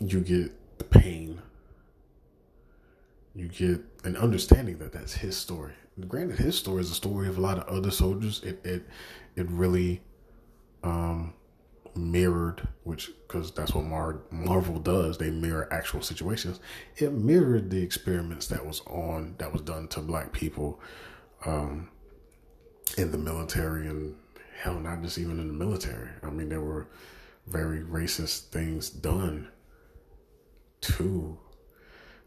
you 0.00 0.20
get 0.20 0.78
the 0.78 0.84
pain 0.84 1.42
you 3.34 3.48
get 3.48 3.80
an 4.04 4.16
understanding 4.16 4.78
that 4.78 4.92
that's 4.92 5.14
his 5.14 5.36
story. 5.36 5.72
Granted, 6.08 6.38
his 6.38 6.58
story 6.58 6.80
is 6.80 6.90
a 6.90 6.94
story 6.94 7.28
of 7.28 7.38
a 7.38 7.40
lot 7.40 7.58
of 7.58 7.64
other 7.64 7.90
soldiers. 7.90 8.42
It 8.42 8.60
it 8.64 8.86
it 9.36 9.48
really 9.50 10.02
um, 10.82 11.34
mirrored, 11.94 12.66
which 12.84 13.10
because 13.26 13.52
that's 13.52 13.74
what 13.74 13.84
Mar- 13.84 14.22
Marvel 14.30 14.78
does. 14.78 15.18
They 15.18 15.30
mirror 15.30 15.68
actual 15.72 16.02
situations. 16.02 16.60
It 16.96 17.12
mirrored 17.12 17.70
the 17.70 17.82
experiments 17.82 18.46
that 18.48 18.64
was 18.64 18.80
on 18.86 19.34
that 19.38 19.52
was 19.52 19.62
done 19.62 19.88
to 19.88 20.00
black 20.00 20.32
people 20.32 20.80
um, 21.44 21.88
in 22.96 23.12
the 23.12 23.18
military 23.18 23.86
and 23.86 24.16
hell, 24.58 24.78
not 24.78 25.02
just 25.02 25.18
even 25.18 25.38
in 25.38 25.48
the 25.48 25.54
military. 25.54 26.08
I 26.22 26.30
mean, 26.30 26.48
there 26.48 26.60
were 26.60 26.88
very 27.46 27.80
racist 27.80 28.48
things 28.48 28.88
done 28.88 29.48
to 30.82 31.38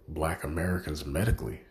black 0.07 0.43
Americans 0.43 1.05
medically. 1.05 1.61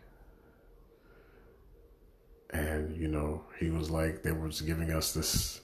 And, 2.49 2.95
you 2.95 3.07
know, 3.07 3.43
he 3.59 3.69
was 3.69 3.89
like, 3.89 4.23
they 4.23 4.31
was 4.31 4.61
giving 4.61 4.91
us 4.91 5.13
this 5.13 5.61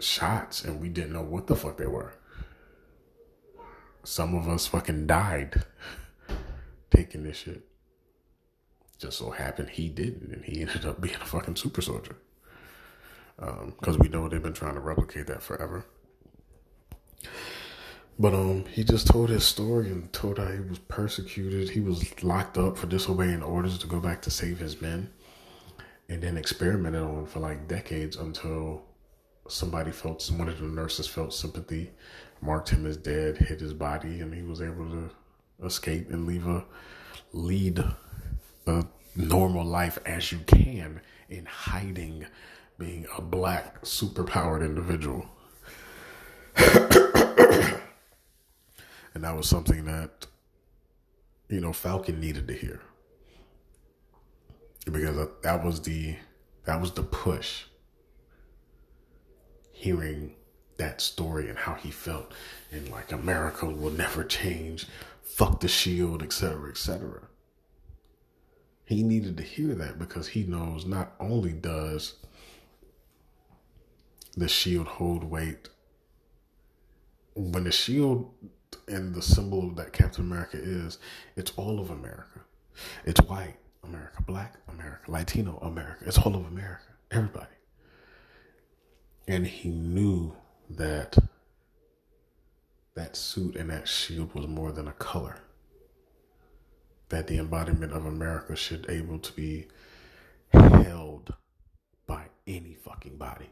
shots 0.00 0.64
and 0.64 0.80
we 0.80 0.88
didn't 0.88 1.12
know 1.12 1.22
what 1.22 1.46
the 1.46 1.56
fuck 1.56 1.76
they 1.76 1.86
were. 1.86 2.12
Some 4.04 4.34
of 4.34 4.48
us 4.48 4.66
fucking 4.66 5.06
died 5.06 5.62
taking 6.90 7.22
this 7.22 7.38
shit. 7.38 7.62
Just 8.98 9.18
so 9.18 9.30
happened 9.30 9.70
he 9.70 9.88
didn't, 9.88 10.32
and 10.32 10.44
he 10.44 10.60
ended 10.62 10.84
up 10.84 11.00
being 11.00 11.14
a 11.14 11.24
fucking 11.24 11.56
super 11.56 11.82
soldier. 11.82 12.16
Because 13.36 13.96
um, 13.96 13.98
we 13.98 14.08
know 14.08 14.28
they've 14.28 14.42
been 14.42 14.52
trying 14.52 14.74
to 14.74 14.80
replicate 14.80 15.26
that 15.26 15.42
forever. 15.42 15.84
But 18.18 18.34
um, 18.34 18.66
he 18.66 18.84
just 18.84 19.06
told 19.06 19.30
his 19.30 19.44
story 19.44 19.88
and 19.88 20.12
told 20.12 20.38
how 20.38 20.46
he 20.46 20.60
was 20.60 20.78
persecuted. 20.78 21.70
He 21.70 21.80
was 21.80 22.22
locked 22.22 22.58
up 22.58 22.76
for 22.76 22.86
disobeying 22.86 23.42
orders 23.42 23.78
to 23.78 23.86
go 23.86 24.00
back 24.00 24.22
to 24.22 24.30
save 24.30 24.58
his 24.58 24.80
men, 24.80 25.10
and 26.08 26.22
then 26.22 26.36
experimented 26.36 27.02
on 27.02 27.26
for 27.26 27.40
like 27.40 27.68
decades 27.68 28.16
until 28.16 28.84
somebody 29.48 29.90
felt 29.90 30.30
one 30.36 30.48
of 30.48 30.60
the 30.60 30.66
nurses 30.66 31.08
felt 31.08 31.34
sympathy, 31.34 31.90
marked 32.40 32.68
him 32.68 32.86
as 32.86 32.96
dead, 32.96 33.38
hid 33.38 33.60
his 33.60 33.72
body, 33.74 34.20
and 34.20 34.34
he 34.34 34.42
was 34.42 34.60
able 34.60 34.88
to 34.90 35.10
escape 35.64 36.10
and 36.10 36.26
leave 36.26 36.46
a 36.46 36.64
lead 37.32 37.82
a 38.66 38.84
normal 39.16 39.64
life 39.64 39.98
as 40.04 40.32
you 40.32 40.38
can 40.46 41.00
in 41.28 41.46
hiding, 41.46 42.26
being 42.78 43.06
a 43.16 43.22
black 43.22 43.82
superpowered 43.82 44.64
individual. 44.64 45.26
And 49.14 49.24
that 49.24 49.36
was 49.36 49.48
something 49.48 49.84
that, 49.84 50.26
you 51.48 51.60
know, 51.60 51.72
Falcon 51.72 52.20
needed 52.20 52.48
to 52.48 52.54
hear. 52.54 52.80
Because 54.90 55.28
that 55.42 55.64
was 55.64 55.82
the 55.82 56.16
that 56.64 56.80
was 56.80 56.92
the 56.92 57.02
push. 57.02 57.64
Hearing 59.72 60.34
that 60.78 61.00
story 61.00 61.48
and 61.48 61.58
how 61.58 61.74
he 61.74 61.90
felt 61.90 62.32
and 62.72 62.88
like 62.88 63.12
America 63.12 63.66
will 63.66 63.90
never 63.90 64.24
change, 64.24 64.86
fuck 65.22 65.60
the 65.60 65.68
shield, 65.68 66.22
etc., 66.22 66.70
etc. 66.70 67.20
He 68.84 69.02
needed 69.02 69.36
to 69.36 69.42
hear 69.42 69.74
that 69.74 69.98
because 69.98 70.28
he 70.28 70.44
knows 70.44 70.84
not 70.86 71.12
only 71.20 71.52
does 71.52 72.14
the 74.36 74.48
shield 74.48 74.86
hold 74.86 75.24
weight 75.24 75.68
when 77.34 77.64
the 77.64 77.72
shield 77.72 78.30
and 78.88 79.14
the 79.14 79.22
symbol 79.22 79.70
that 79.74 79.92
Captain 79.92 80.24
America 80.24 80.58
is, 80.60 80.98
it's 81.36 81.52
all 81.56 81.80
of 81.80 81.90
America. 81.90 82.40
It's 83.04 83.20
white 83.22 83.56
America, 83.84 84.22
black 84.22 84.56
America, 84.68 85.10
Latino 85.10 85.58
America. 85.62 86.04
It's 86.06 86.18
all 86.18 86.34
of 86.34 86.46
America, 86.46 86.84
everybody. 87.10 87.46
And 89.28 89.46
he 89.46 89.68
knew 89.68 90.34
that 90.70 91.16
that 92.94 93.16
suit 93.16 93.56
and 93.56 93.70
that 93.70 93.88
shield 93.88 94.34
was 94.34 94.46
more 94.46 94.72
than 94.72 94.88
a 94.88 94.92
color. 94.92 95.40
That 97.08 97.26
the 97.26 97.38
embodiment 97.38 97.92
of 97.92 98.06
America 98.06 98.56
should 98.56 98.86
able 98.88 99.18
to 99.18 99.32
be 99.32 99.68
held 100.52 101.34
by 102.06 102.26
any 102.46 102.74
fucking 102.74 103.16
body 103.16 103.50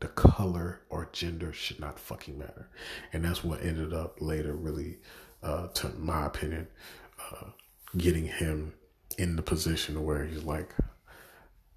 the 0.00 0.08
color 0.08 0.82
or 0.90 1.08
gender 1.12 1.52
should 1.52 1.80
not 1.80 1.98
fucking 1.98 2.38
matter. 2.38 2.68
And 3.12 3.24
that's 3.24 3.42
what 3.42 3.62
ended 3.62 3.92
up 3.92 4.20
later 4.20 4.54
really, 4.54 4.98
uh, 5.42 5.68
to 5.68 5.88
my 5.90 6.26
opinion, 6.26 6.68
uh, 7.20 7.46
getting 7.96 8.26
him 8.26 8.74
in 9.18 9.36
the 9.36 9.42
position 9.42 10.04
where 10.04 10.24
he's 10.24 10.42
like, 10.42 10.74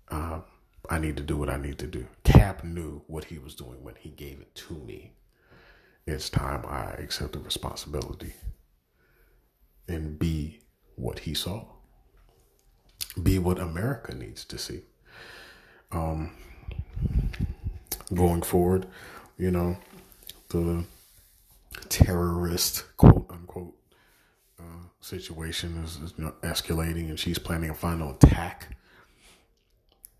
uh, 0.09 0.41
I 0.89 0.99
need 0.99 1.17
to 1.17 1.23
do 1.23 1.37
what 1.37 1.49
I 1.49 1.57
need 1.57 1.77
to 1.79 1.87
do. 1.87 2.07
Cap 2.23 2.63
knew 2.63 3.03
what 3.07 3.25
he 3.25 3.37
was 3.37 3.55
doing 3.55 3.83
when 3.83 3.95
he 3.99 4.09
gave 4.09 4.39
it 4.41 4.53
to 4.55 4.73
me. 4.73 5.13
it's 6.07 6.29
time 6.29 6.65
I 6.67 6.85
accept 6.93 7.33
the 7.33 7.39
responsibility 7.39 8.33
and 9.87 10.17
be 10.17 10.61
what 10.95 11.19
he 11.19 11.33
saw. 11.35 11.65
Be 13.21 13.37
what 13.37 13.59
America 13.59 14.15
needs 14.15 14.43
to 14.45 14.57
see. 14.57 14.81
Um, 15.91 16.31
going 18.13 18.41
forward, 18.41 18.85
you 19.37 19.51
know, 19.51 19.77
the 20.49 20.85
terrorist 21.89 22.85
quote 22.97 23.27
unquote 23.29 23.75
uh, 24.59 24.87
situation 25.01 25.81
is, 25.83 25.97
is 25.97 26.13
you 26.17 26.25
know, 26.25 26.33
escalating, 26.41 27.09
and 27.09 27.19
she's 27.19 27.39
planning 27.39 27.69
a 27.69 27.75
final 27.75 28.11
attack. 28.11 28.75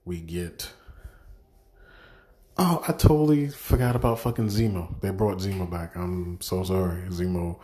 We 0.05 0.19
get. 0.19 0.71
Oh, 2.57 2.83
I 2.87 2.91
totally 2.91 3.47
forgot 3.47 3.95
about 3.95 4.19
fucking 4.19 4.47
Zemo. 4.47 4.99
They 4.99 5.11
brought 5.11 5.37
Zemo 5.37 5.69
back. 5.69 5.95
I'm 5.95 6.41
so 6.41 6.63
sorry. 6.63 7.03
Zemo 7.09 7.57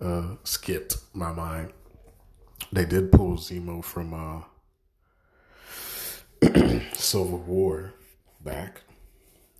uh, 0.00 0.34
skipped 0.42 0.96
my 1.14 1.30
mind. 1.30 1.72
They 2.72 2.84
did 2.84 3.12
pull 3.12 3.36
Zemo 3.36 3.84
from 3.84 4.14
uh, 4.14 4.42
Civil 6.92 7.38
War 7.38 7.94
back 8.40 8.82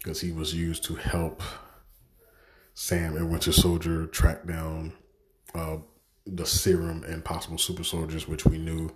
because 0.03 0.21
he 0.21 0.33
was 0.33 0.55
used 0.55 0.85
to 0.85 0.95
help 0.97 1.43
Sam 2.75 3.17
and 3.17 3.31
Winter 3.31 3.53
Soldier 3.53 4.07
track 4.07 4.47
down 4.47 4.93
uh, 5.55 5.77
the 6.27 6.47
serum 6.47 7.05
and 7.05 7.25
possible 7.25 7.59
super 7.59 7.85
soldiers, 7.85 8.27
which 8.27 8.45
we 8.45 8.59
knew 8.59 8.91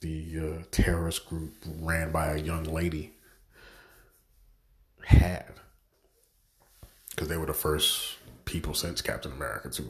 the 0.00 0.38
uh, 0.38 0.62
terrorist 0.70 1.28
group 1.28 1.54
ran 1.80 2.10
by 2.10 2.32
a 2.32 2.38
young 2.38 2.64
lady 2.64 3.12
had. 5.04 5.52
Because 7.10 7.28
they 7.28 7.36
were 7.36 7.46
the 7.46 7.54
first 7.54 8.16
people 8.44 8.74
since 8.74 9.02
Captain 9.02 9.32
America 9.32 9.70
to 9.70 9.84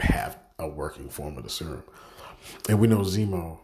have 0.00 0.38
a 0.58 0.68
working 0.68 1.08
form 1.08 1.36
of 1.36 1.44
the 1.44 1.50
serum. 1.50 1.84
And 2.68 2.78
we 2.78 2.86
know 2.86 2.98
Zemo 2.98 3.58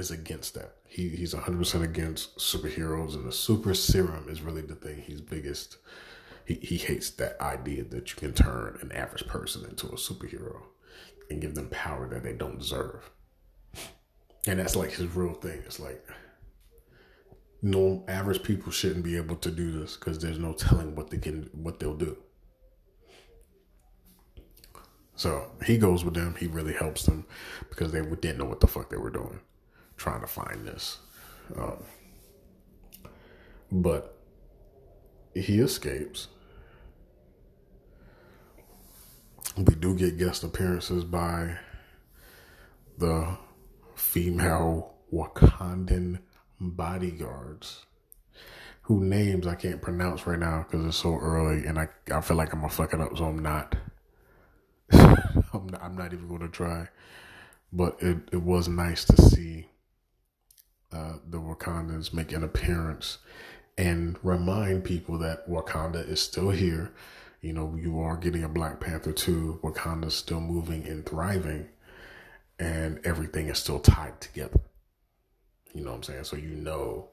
is 0.00 0.10
against 0.10 0.54
that. 0.54 0.76
He 0.88 1.10
he's 1.10 1.34
100% 1.34 1.82
against 1.82 2.36
superheroes 2.38 3.14
and 3.14 3.26
the 3.26 3.32
super 3.32 3.74
serum 3.74 4.26
is 4.28 4.42
really 4.42 4.62
the 4.62 4.74
thing 4.74 5.02
he's 5.02 5.20
biggest 5.20 5.76
he, 6.44 6.54
he 6.54 6.76
hates 6.76 7.10
that 7.10 7.40
idea 7.40 7.84
that 7.84 8.10
you 8.10 8.16
can 8.16 8.32
turn 8.32 8.78
an 8.82 8.90
average 8.90 9.26
person 9.26 9.64
into 9.68 9.86
a 9.86 9.96
superhero 9.96 10.62
and 11.28 11.40
give 11.40 11.54
them 11.54 11.68
power 11.70 12.08
that 12.08 12.24
they 12.24 12.32
don't 12.32 12.58
deserve. 12.58 13.08
And 14.46 14.58
that's 14.58 14.74
like 14.74 14.90
his 14.90 15.14
real 15.14 15.34
thing. 15.34 15.62
It's 15.64 15.78
like 15.78 16.04
no 17.62 18.04
average 18.08 18.42
people 18.42 18.72
shouldn't 18.72 19.04
be 19.04 19.16
able 19.16 19.36
to 19.36 19.50
do 19.50 19.70
this 19.70 19.96
because 19.96 20.18
there's 20.18 20.38
no 20.38 20.52
telling 20.52 20.96
what 20.96 21.10
they 21.10 21.18
can 21.18 21.48
what 21.52 21.78
they'll 21.78 21.94
do. 21.94 22.16
So 25.14 25.50
he 25.66 25.76
goes 25.76 26.02
with 26.02 26.14
them. 26.14 26.34
He 26.38 26.46
really 26.46 26.72
helps 26.72 27.04
them 27.04 27.26
because 27.68 27.92
they 27.92 28.00
didn't 28.00 28.38
know 28.38 28.46
what 28.46 28.60
the 28.60 28.66
fuck 28.66 28.88
they 28.88 28.96
were 28.96 29.10
doing, 29.10 29.40
trying 30.00 30.22
to 30.22 30.26
find 30.26 30.66
this. 30.66 30.98
Um, 31.56 31.84
but 33.70 34.16
he 35.34 35.60
escapes. 35.60 36.28
We 39.56 39.74
do 39.74 39.94
get 39.94 40.16
guest 40.16 40.42
appearances 40.42 41.04
by 41.04 41.58
the 42.96 43.36
female 43.94 44.94
Wakandan 45.12 46.20
bodyguards 46.58 47.84
who 48.82 49.04
names 49.04 49.46
I 49.46 49.54
can't 49.54 49.82
pronounce 49.82 50.26
right 50.26 50.38
now 50.38 50.64
because 50.66 50.86
it's 50.86 50.96
so 50.96 51.16
early 51.16 51.66
and 51.66 51.78
I, 51.78 51.88
I 52.12 52.22
feel 52.22 52.36
like 52.36 52.54
I'm 52.54 52.60
gonna 52.60 52.72
fuck 52.72 52.94
it 52.94 53.00
up 53.00 53.16
so 53.16 53.24
I'm 53.24 53.38
not. 53.38 53.76
I'm 54.92 55.66
not, 55.68 55.82
I'm 55.82 55.96
not 55.96 56.12
even 56.14 56.26
gonna 56.26 56.48
try. 56.48 56.88
But 57.72 57.96
it, 58.00 58.16
it 58.32 58.42
was 58.42 58.66
nice 58.66 59.04
to 59.04 59.20
see 59.20 59.69
uh, 60.92 61.14
the 61.28 61.38
Wakandans 61.38 62.12
make 62.12 62.32
an 62.32 62.42
appearance 62.44 63.18
and 63.78 64.18
remind 64.22 64.84
people 64.84 65.18
that 65.18 65.48
Wakanda 65.48 66.06
is 66.08 66.20
still 66.20 66.50
here 66.50 66.92
you 67.40 67.54
know, 67.54 67.74
you 67.80 68.00
are 68.00 68.16
getting 68.16 68.44
a 68.44 68.48
Black 68.48 68.80
Panther 68.80 69.12
2, 69.12 69.60
Wakanda's 69.62 70.14
still 70.14 70.40
moving 70.40 70.86
and 70.86 71.06
thriving, 71.06 71.68
and 72.58 73.00
everything 73.04 73.48
is 73.48 73.58
still 73.58 73.80
tied 73.80 74.20
together. 74.20 74.60
You 75.72 75.84
know 75.84 75.90
what 75.90 75.96
I'm 75.96 76.02
saying? 76.02 76.24
So 76.24 76.36
you 76.36 76.50
know 76.50 77.08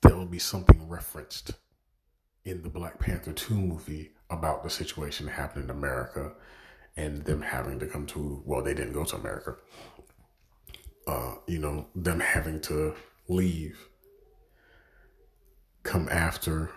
there 0.00 0.16
will 0.16 0.26
be 0.26 0.38
something 0.38 0.88
referenced 0.88 1.52
in 2.44 2.62
the 2.62 2.70
Black 2.70 2.98
Panther 2.98 3.32
2 3.32 3.54
movie 3.54 4.12
about 4.30 4.64
the 4.64 4.70
situation 4.70 5.28
happening 5.28 5.64
in 5.64 5.70
America 5.70 6.32
and 6.96 7.24
them 7.24 7.42
having 7.42 7.78
to 7.80 7.86
come 7.86 8.06
to, 8.06 8.42
well, 8.46 8.62
they 8.62 8.74
didn't 8.74 8.94
go 8.94 9.04
to 9.04 9.16
America. 9.16 9.56
Uh, 11.06 11.34
you 11.46 11.58
know, 11.58 11.86
them 11.94 12.20
having 12.20 12.60
to 12.60 12.94
leave, 13.28 13.88
come 15.82 16.08
after 16.10 16.70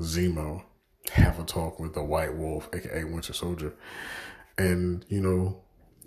Zemo 0.00 0.64
have 1.12 1.38
a 1.38 1.44
talk 1.44 1.78
with 1.78 1.94
the 1.94 2.02
White 2.02 2.34
Wolf, 2.36 2.68
aka 2.72 3.04
Winter 3.04 3.32
Soldier, 3.32 3.72
and 4.58 5.04
you 5.08 5.20
know, 5.20 5.62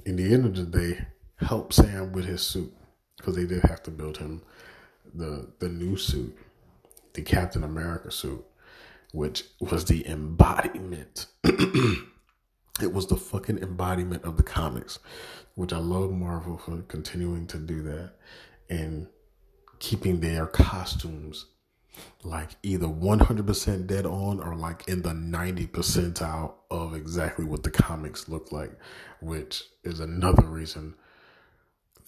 in 0.06 0.16
the 0.18 0.34
end 0.34 0.46
of 0.46 0.56
the 0.56 0.80
day, 0.80 1.08
help 1.38 1.74
Sam 1.74 2.12
with 2.12 2.26
his 2.26 2.42
suit 2.42 2.74
because 3.18 3.36
they 3.36 3.46
did 3.46 3.64
have 3.64 3.84
to 3.84 3.92
build 3.92 4.18
him 4.18 4.42
the 5.14 5.50
the 5.60 5.70
new 5.70 5.98
suit, 5.98 6.38
the 7.14 7.22
Captain 7.22 7.64
America 7.64 8.12
suit, 8.12 8.44
which 9.12 9.46
was 9.60 9.86
the 9.86 10.08
embodiment. 10.08 11.28
it 12.82 12.94
was 12.94 13.08
the 13.08 13.18
fucking 13.18 13.60
embodiment 13.60 14.24
of 14.24 14.38
the 14.38 14.44
comics, 14.44 15.00
which 15.56 15.74
I 15.74 15.78
love 15.78 16.12
Marvel 16.12 16.58
for 16.58 16.82
continuing 16.84 17.48
to 17.48 17.58
do 17.58 17.82
that 17.84 18.14
and 18.70 19.08
keeping 19.80 20.20
their 20.20 20.48
costumes 20.48 21.46
like 22.24 22.50
either 22.64 22.88
100% 22.88 23.88
dead 23.88 24.06
on 24.06 24.40
or 24.40 24.56
like 24.56 24.88
in 24.88 25.04
the 25.04 25.14
90 25.14 25.68
percentile 25.68 26.54
of 26.72 26.96
exactly 26.96 27.46
what 27.46 27.64
the 27.64 27.70
comics 27.70 28.28
look 28.28 28.52
like, 28.52 28.72
which 29.22 29.64
is 29.84 30.00
another 30.00 30.44
reason 30.44 30.96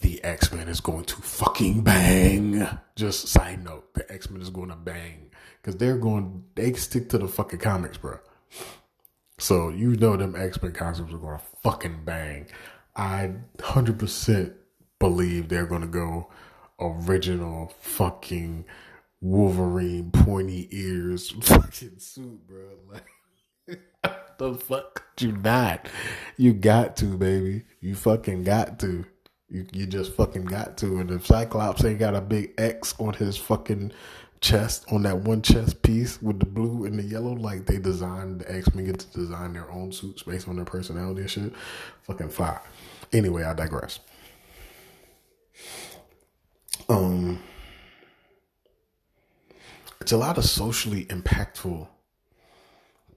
the 0.00 0.22
X 0.24 0.52
Men 0.52 0.68
is 0.68 0.80
going 0.80 1.04
to 1.04 1.16
fucking 1.16 1.82
bang. 1.82 2.66
Just 2.96 3.28
side 3.28 3.64
note, 3.64 3.94
the 3.94 4.10
X 4.12 4.28
Men 4.30 4.42
is 4.42 4.50
going 4.50 4.68
to 4.68 4.76
bang 4.76 5.30
because 5.60 5.76
they're 5.76 5.96
going, 5.96 6.44
they 6.54 6.72
stick 6.74 7.08
to 7.10 7.18
the 7.18 7.28
fucking 7.28 7.60
comics, 7.60 7.96
bro. 7.96 8.18
So 9.38 9.68
you 9.68 9.96
know 9.96 10.16
them 10.16 10.34
Men 10.62 10.72
costumes 10.72 11.12
are 11.12 11.18
to 11.18 11.40
fucking 11.62 12.04
bang. 12.04 12.46
I 12.94 13.32
100% 13.58 14.54
believe 14.98 15.48
they're 15.48 15.66
to 15.82 15.86
go 15.86 16.28
original 16.80 17.72
fucking 17.80 18.64
Wolverine 19.20 20.10
pointy 20.10 20.68
ears 20.70 21.30
fucking 21.42 21.98
suit, 21.98 22.46
bro. 22.46 22.64
Like 22.90 23.80
the 24.38 24.54
fuck 24.54 25.04
you 25.18 25.32
not? 25.32 25.88
You 26.36 26.52
got 26.52 26.96
to, 26.98 27.16
baby. 27.16 27.64
You 27.80 27.94
fucking 27.94 28.44
got 28.44 28.78
to. 28.80 29.04
You 29.48 29.66
you 29.72 29.86
just 29.86 30.12
fucking 30.14 30.44
got 30.44 30.76
to. 30.78 30.98
And 30.98 31.10
if 31.10 31.26
Cyclops 31.26 31.84
ain't 31.84 31.98
got 31.98 32.14
a 32.14 32.20
big 32.20 32.52
X 32.58 32.94
on 32.98 33.14
his 33.14 33.36
fucking 33.36 33.92
chest 34.46 34.84
on 34.92 35.02
that 35.02 35.18
one 35.18 35.42
chest 35.42 35.82
piece 35.82 36.22
with 36.22 36.38
the 36.38 36.46
blue 36.46 36.84
and 36.84 36.96
the 36.96 37.02
yellow, 37.02 37.32
like 37.32 37.66
they 37.66 37.78
designed 37.78 38.40
the 38.40 38.54
X 38.54 38.72
Men 38.74 38.86
get 38.86 39.00
to 39.00 39.12
design 39.12 39.52
their 39.52 39.68
own 39.72 39.90
suits 39.90 40.22
based 40.22 40.46
on 40.46 40.54
their 40.54 40.64
personality 40.64 41.22
and 41.22 41.30
shit. 41.30 41.52
Fucking 42.02 42.28
fire. 42.28 42.62
Anyway, 43.12 43.42
I 43.42 43.54
digress. 43.54 43.98
Um 46.88 47.40
it's 50.00 50.12
a 50.12 50.16
lot 50.16 50.38
of 50.38 50.44
socially 50.44 51.06
impactful, 51.06 51.88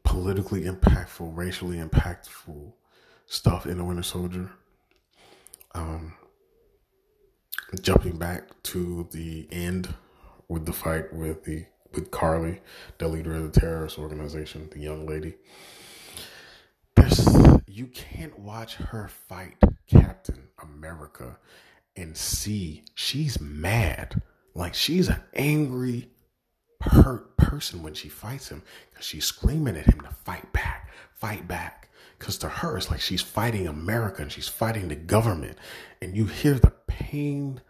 politically 0.04 0.64
impactful, 0.64 1.38
racially 1.38 1.78
impactful 1.78 2.74
stuff 3.28 3.68
in 3.68 3.78
the 3.78 3.84
Winter 3.84 4.02
Soldier. 4.02 4.50
Um, 5.76 6.16
jumping 7.82 8.18
back 8.18 8.64
to 8.64 9.08
the 9.12 9.48
end 9.52 9.94
with 10.50 10.66
the 10.66 10.74
fight 10.74 11.14
with 11.14 11.46
the 11.46 11.66
with 11.94 12.12
Karli, 12.12 12.60
the 12.98 13.08
leader 13.08 13.34
of 13.34 13.52
the 13.52 13.60
terrorist 13.60 13.98
organization, 13.98 14.70
the 14.72 14.80
young 14.80 15.06
lady. 15.06 15.36
There's 16.96 17.26
you 17.68 17.88
can't 17.88 18.38
watch 18.40 18.76
her 18.76 19.08
fight 19.08 19.56
Captain 19.88 20.50
America 20.62 21.38
and 21.96 22.18
see 22.18 22.84
she's 22.96 23.40
mad. 23.40 24.22
Like 24.54 24.74
she's 24.74 25.08
an 25.08 25.22
angry 25.34 26.10
hurt 26.82 27.38
person 27.38 27.84
when 27.84 27.94
she 27.94 28.10
fights 28.10 28.50
him 28.50 28.64
because 28.90 29.06
she's 29.06 29.26
screaming 29.26 29.78
at 29.78 29.86
him 29.86 30.02
to 30.02 30.10
fight 30.10 30.52
back, 30.54 30.90
fight 31.14 31.48
back. 31.48 31.90
Because 32.18 32.38
to 32.40 32.50
her, 32.50 32.78
it's 32.78 32.92
like 32.92 33.00
she's 33.00 33.22
fighting 33.22 33.68
America 33.68 34.22
and 34.22 34.32
she's 34.32 34.48
fighting 34.48 34.90
the 34.90 34.96
government. 34.96 35.58
And 36.02 36.18
you 36.18 36.26
hear 36.26 36.56
the 36.56 36.74
pain, 36.88 37.62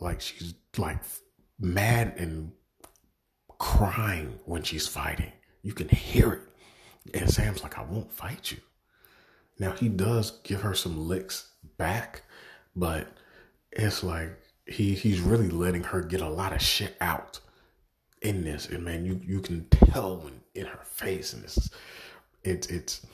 like 0.00 0.20
she's 0.22 0.54
like 0.78 0.98
mad 1.58 2.14
and 2.16 2.52
crying 3.58 4.38
when 4.44 4.62
she's 4.62 4.86
fighting. 4.86 5.32
You 5.62 5.72
can 5.72 5.88
hear 5.88 6.32
it. 6.32 6.42
And 7.14 7.30
Sam's 7.30 7.62
like, 7.62 7.78
I 7.78 7.82
won't 7.82 8.12
fight 8.12 8.50
you. 8.52 8.58
Now 9.58 9.72
he 9.72 9.88
does 9.88 10.38
give 10.42 10.62
her 10.62 10.74
some 10.74 11.08
licks 11.08 11.50
back, 11.76 12.22
but 12.76 13.08
it's 13.72 14.04
like 14.04 14.38
he 14.66 14.94
he's 14.94 15.20
really 15.20 15.48
letting 15.48 15.82
her 15.84 16.00
get 16.02 16.20
a 16.20 16.28
lot 16.28 16.52
of 16.52 16.62
shit 16.62 16.96
out 17.00 17.40
in 18.22 18.44
this. 18.44 18.66
And 18.66 18.84
man, 18.84 19.04
you 19.04 19.20
you 19.24 19.40
can 19.40 19.66
tell 19.70 20.18
when 20.18 20.40
in 20.54 20.66
her 20.66 20.84
face, 20.84 21.32
and 21.32 21.42
it's 21.44 21.70
it's 22.44 22.66
it's 22.68 23.06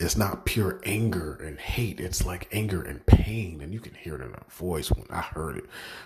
it's 0.00 0.16
not 0.16 0.46
pure 0.46 0.80
anger 0.84 1.34
and 1.34 1.58
hate. 1.58 2.00
It's 2.00 2.24
like 2.24 2.48
anger 2.52 2.82
and 2.82 3.04
pain, 3.06 3.60
and 3.60 3.72
you 3.72 3.80
can 3.80 3.94
hear 3.94 4.14
it 4.16 4.22
in 4.22 4.30
her 4.30 4.42
voice. 4.48 4.90
When 4.90 5.06
I 5.10 5.20
heard 5.20 5.58
it, 5.58 5.64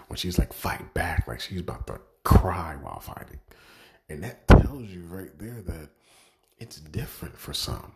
when 0.08 0.16
she's 0.16 0.38
like 0.38 0.52
fight 0.52 0.92
back, 0.94 1.26
like 1.28 1.40
she's 1.40 1.60
about 1.60 1.86
to 1.86 2.00
cry 2.24 2.76
while 2.82 3.00
fighting, 3.00 3.40
and 4.08 4.22
that 4.24 4.46
tells 4.48 4.88
you 4.88 5.04
right 5.04 5.36
there 5.38 5.62
that 5.62 5.90
it's 6.58 6.80
different 6.80 7.38
for 7.38 7.52
some. 7.54 7.92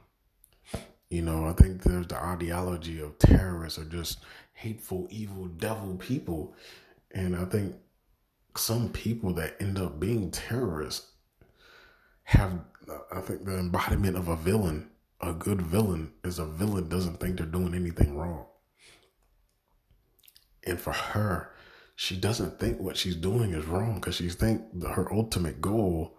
You 1.10 1.22
know, 1.22 1.46
I 1.46 1.52
think 1.52 1.82
there's 1.82 2.06
the 2.06 2.22
ideology 2.22 3.00
of 3.00 3.18
terrorists 3.18 3.78
or 3.78 3.84
just 3.84 4.18
hateful, 4.52 5.08
evil, 5.10 5.46
devil 5.46 5.96
people. 5.96 6.54
And 7.12 7.34
I 7.34 7.44
think 7.46 7.74
some 8.56 8.90
people 8.90 9.32
that 9.34 9.56
end 9.60 9.78
up 9.78 9.98
being 9.98 10.30
terrorists 10.30 11.12
have, 12.24 12.60
I 13.10 13.20
think, 13.20 13.46
the 13.46 13.58
embodiment 13.58 14.16
of 14.16 14.28
a 14.28 14.36
villain. 14.36 14.90
A 15.20 15.32
good 15.32 15.60
villain 15.62 16.12
is 16.22 16.38
a 16.38 16.46
villain 16.46 16.88
doesn't 16.88 17.18
think 17.18 17.36
they're 17.36 17.46
doing 17.46 17.74
anything 17.74 18.16
wrong. 18.16 18.46
And 20.64 20.78
for 20.78 20.92
her, 20.92 21.50
she 21.96 22.16
doesn't 22.16 22.60
think 22.60 22.78
what 22.78 22.96
she's 22.96 23.16
doing 23.16 23.52
is 23.52 23.66
wrong 23.66 23.96
because 23.96 24.14
she 24.14 24.28
think 24.28 24.82
her 24.84 25.12
ultimate 25.12 25.60
goal 25.60 26.16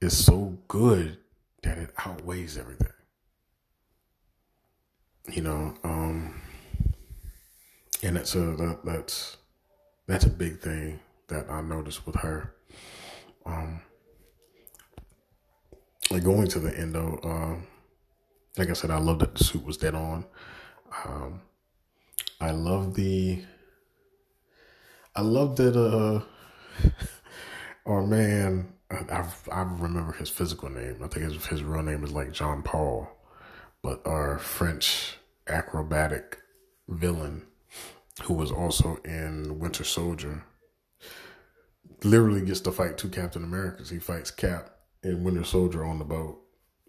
is 0.00 0.24
so 0.24 0.58
good 0.66 1.18
that 1.62 1.78
it 1.78 1.90
outweighs 2.04 2.58
everything. 2.58 2.88
You 5.30 5.42
know, 5.42 5.74
um, 5.84 6.42
and 8.02 8.16
that's 8.16 8.34
a 8.34 8.40
that, 8.40 8.80
that's 8.84 9.36
that's 10.08 10.24
a 10.24 10.30
big 10.30 10.60
thing 10.60 10.98
that 11.28 11.48
I 11.48 11.60
noticed 11.60 12.04
with 12.04 12.16
her. 12.16 12.54
Um, 13.46 13.82
like 16.10 16.24
going 16.24 16.48
to 16.48 16.58
the 16.58 16.76
endo, 16.76 17.20
um, 17.22 17.66
like 18.56 18.70
I 18.70 18.74
said, 18.74 18.90
I 18.90 18.98
love 18.98 19.18
that 19.20 19.34
the 19.34 19.44
suit 19.44 19.64
was 19.64 19.76
dead 19.76 19.94
on. 19.94 20.24
Um, 21.04 21.42
I 22.40 22.50
love 22.50 22.94
the, 22.94 23.42
I 25.14 25.22
love 25.22 25.56
that, 25.56 25.76
uh, 25.76 26.22
our 27.86 28.06
man, 28.06 28.74
I, 28.90 29.24
I 29.50 29.62
remember 29.62 30.12
his 30.12 30.28
physical 30.28 30.68
name. 30.68 30.98
I 31.02 31.08
think 31.08 31.32
his, 31.32 31.46
his 31.46 31.62
real 31.62 31.82
name 31.82 32.04
is 32.04 32.12
like 32.12 32.32
John 32.32 32.62
Paul, 32.62 33.08
but 33.82 34.02
our 34.04 34.38
French 34.38 35.16
acrobatic 35.48 36.38
villain 36.88 37.46
who 38.24 38.34
was 38.34 38.52
also 38.52 38.96
in 39.04 39.58
Winter 39.58 39.84
Soldier, 39.84 40.44
literally 42.04 42.42
gets 42.42 42.60
to 42.60 42.72
fight 42.72 42.98
two 42.98 43.08
Captain 43.08 43.42
Americas. 43.42 43.90
He 43.90 43.98
fights 43.98 44.30
Cap 44.30 44.70
and 45.02 45.24
Winter 45.24 45.44
Soldier 45.44 45.84
on 45.84 45.98
the 45.98 46.04
boat. 46.04 46.41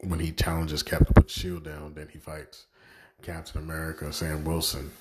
When 0.03 0.19
he 0.19 0.31
challenges 0.31 0.83
Cap 0.83 1.07
to 1.07 1.13
put 1.13 1.27
the 1.27 1.33
shield 1.33 1.63
down, 1.63 1.93
then 1.93 2.09
he 2.11 2.19
fights 2.19 2.65
Captain 3.21 3.61
America, 3.61 4.11
Sam 4.11 4.43
Wilson. 4.43 4.91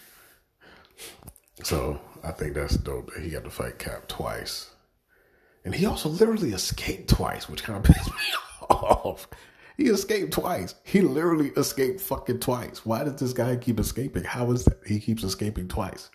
So 1.64 2.00
I 2.22 2.32
think 2.32 2.54
that's 2.54 2.76
dope 2.76 3.12
that 3.14 3.22
he 3.22 3.30
got 3.30 3.44
to 3.44 3.50
fight 3.50 3.78
Cap 3.78 4.08
twice. 4.08 4.70
And 5.64 5.74
he 5.74 5.86
also 5.86 6.08
literally 6.08 6.52
escaped 6.52 7.08
twice, 7.08 7.48
which 7.48 7.62
kind 7.62 7.78
of 7.78 7.84
pissed 7.94 8.10
me 8.10 8.66
off. 8.70 9.28
He 9.76 9.84
escaped 9.84 10.32
twice. 10.32 10.74
He 10.84 11.00
literally 11.00 11.48
escaped 11.56 12.00
fucking 12.00 12.40
twice. 12.40 12.84
Why 12.84 13.04
does 13.04 13.16
this 13.16 13.32
guy 13.32 13.56
keep 13.56 13.80
escaping? 13.80 14.24
How 14.24 14.50
is 14.50 14.64
that? 14.64 14.78
He 14.86 15.00
keeps 15.00 15.24
escaping 15.24 15.68
twice. 15.68 16.10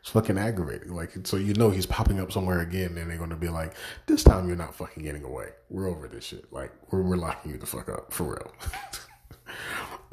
It's 0.00 0.10
fucking 0.10 0.38
aggravating. 0.38 0.94
Like, 0.94 1.12
so 1.24 1.36
you 1.36 1.54
know 1.54 1.70
he's 1.70 1.86
popping 1.86 2.20
up 2.20 2.32
somewhere 2.32 2.60
again, 2.60 2.96
and 2.98 3.10
they're 3.10 3.26
to 3.28 3.36
be 3.36 3.48
like, 3.48 3.74
"This 4.06 4.24
time 4.24 4.48
you're 4.48 4.56
not 4.56 4.74
fucking 4.74 5.02
getting 5.02 5.24
away. 5.24 5.50
We're 5.70 5.88
over 5.88 6.08
this 6.08 6.24
shit. 6.24 6.52
Like, 6.52 6.72
we're 6.90 7.02
we're 7.02 7.16
locking 7.16 7.52
you 7.52 7.58
the 7.58 7.66
fuck 7.66 7.88
up 7.88 8.12
for 8.12 8.24
real." 8.24 8.52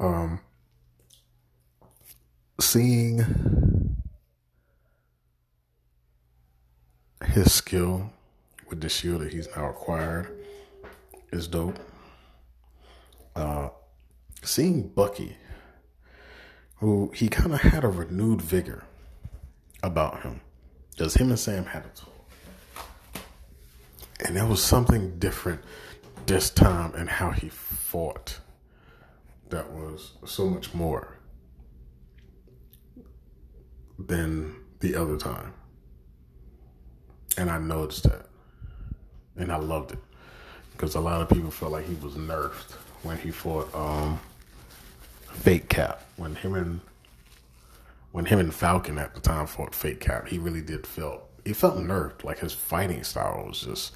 um, 0.00 0.40
seeing 2.60 3.24
his 7.24 7.52
skill 7.52 8.10
with 8.68 8.80
the 8.80 8.88
shield 8.88 9.22
that 9.22 9.32
he's 9.32 9.48
now 9.56 9.70
acquired 9.70 10.30
is 11.32 11.48
dope. 11.48 11.78
Uh, 13.34 13.68
seeing 14.42 14.88
Bucky, 14.88 15.36
who 16.76 17.12
he 17.14 17.28
kind 17.28 17.52
of 17.52 17.60
had 17.60 17.84
a 17.84 17.88
renewed 17.88 18.42
vigor 18.42 18.84
about 19.82 20.22
him, 20.22 20.40
because 20.90 21.14
him 21.14 21.30
and 21.30 21.38
Sam 21.38 21.64
had 21.64 21.84
a 21.84 21.88
talk. 21.88 22.08
And 24.24 24.36
there 24.36 24.46
was 24.46 24.62
something 24.62 25.18
different 25.18 25.62
this 26.26 26.50
time 26.50 26.94
in 26.94 27.06
how 27.06 27.30
he 27.30 27.48
fought 27.48 28.38
that 29.48 29.70
was 29.72 30.12
so 30.24 30.48
much 30.48 30.74
more 30.74 31.18
than 33.98 34.54
the 34.80 34.94
other 34.94 35.16
time. 35.16 35.52
And 37.36 37.50
I 37.50 37.58
noticed 37.58 38.04
that. 38.04 38.26
And 39.36 39.50
I 39.50 39.56
loved 39.56 39.92
it. 39.92 39.98
Because 40.72 40.94
a 40.94 41.00
lot 41.00 41.20
of 41.20 41.28
people 41.28 41.50
felt 41.50 41.72
like 41.72 41.86
he 41.86 41.94
was 41.94 42.14
nerfed 42.14 42.74
when 43.02 43.18
he 43.18 43.30
fought 43.30 43.74
um, 43.74 44.20
Fake 45.32 45.68
Cap. 45.68 46.02
When 46.16 46.34
him 46.34 46.54
and 46.54 46.80
when 48.12 48.26
him 48.26 48.40
and 48.40 48.52
Falcon 48.52 48.98
at 48.98 49.14
the 49.14 49.20
time 49.20 49.46
fought 49.46 49.74
Fake 49.74 50.00
Cap, 50.00 50.28
he 50.28 50.38
really 50.38 50.60
did 50.60 50.86
feel 50.86 51.22
he 51.44 51.52
felt 51.52 51.76
nerfed. 51.76 52.24
Like 52.24 52.38
his 52.38 52.52
fighting 52.52 53.04
style 53.04 53.44
was 53.48 53.62
just 53.62 53.92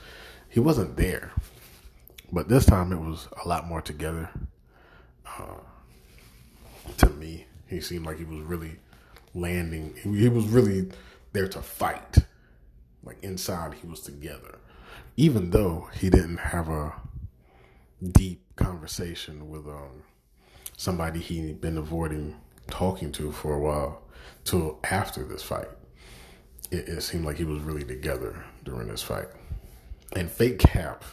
he 0.49 0.61
wasn't 0.61 0.97
there. 0.97 1.33
But 2.33 2.49
this 2.49 2.65
time 2.67 2.93
it 2.93 2.99
was 2.99 3.29
a 3.45 3.49
lot 3.49 3.69
more 3.69 3.81
together. 3.81 4.31
Uh, 5.27 5.61
to 6.97 7.11
me, 7.11 7.47
he 7.67 7.81
seemed 7.81 8.07
like 8.07 8.19
he 8.19 8.25
was 8.25 8.41
really 8.41 8.77
landing. 9.35 9.95
He, 10.03 10.21
he 10.21 10.29
was 10.29 10.47
really 10.47 10.91
there 11.33 11.49
to 11.49 11.61
fight. 11.61 12.19
Like 13.03 13.23
inside, 13.23 13.75
he 13.75 13.87
was 13.87 14.01
together. 14.01 14.59
Even 15.17 15.51
though 15.51 15.89
he 15.95 16.11
didn't 16.11 16.39
have 16.39 16.69
a 16.69 16.95
deep 18.13 18.43
conversation 18.57 19.49
with 19.49 19.67
um, 19.67 20.03
somebody 20.77 21.21
he'd 21.21 21.61
been 21.61 21.79
avoiding 21.79 22.37
talking 22.71 23.13
to 23.13 23.33
for 23.33 23.55
a 23.55 23.61
while 23.61 24.03
till 24.45 24.79
after 24.85 25.25
this 25.25 25.43
fight. 25.43 25.69
It, 26.71 26.89
it 26.89 27.01
seemed 27.03 27.25
like 27.25 27.37
he 27.37 27.45
was 27.45 27.61
really 27.61 27.85
together 27.85 28.45
during 28.65 28.89
this 28.89 29.03
fight. 29.03 29.29
And 30.17 30.31
Fake 30.31 30.59
Cap, 30.59 31.05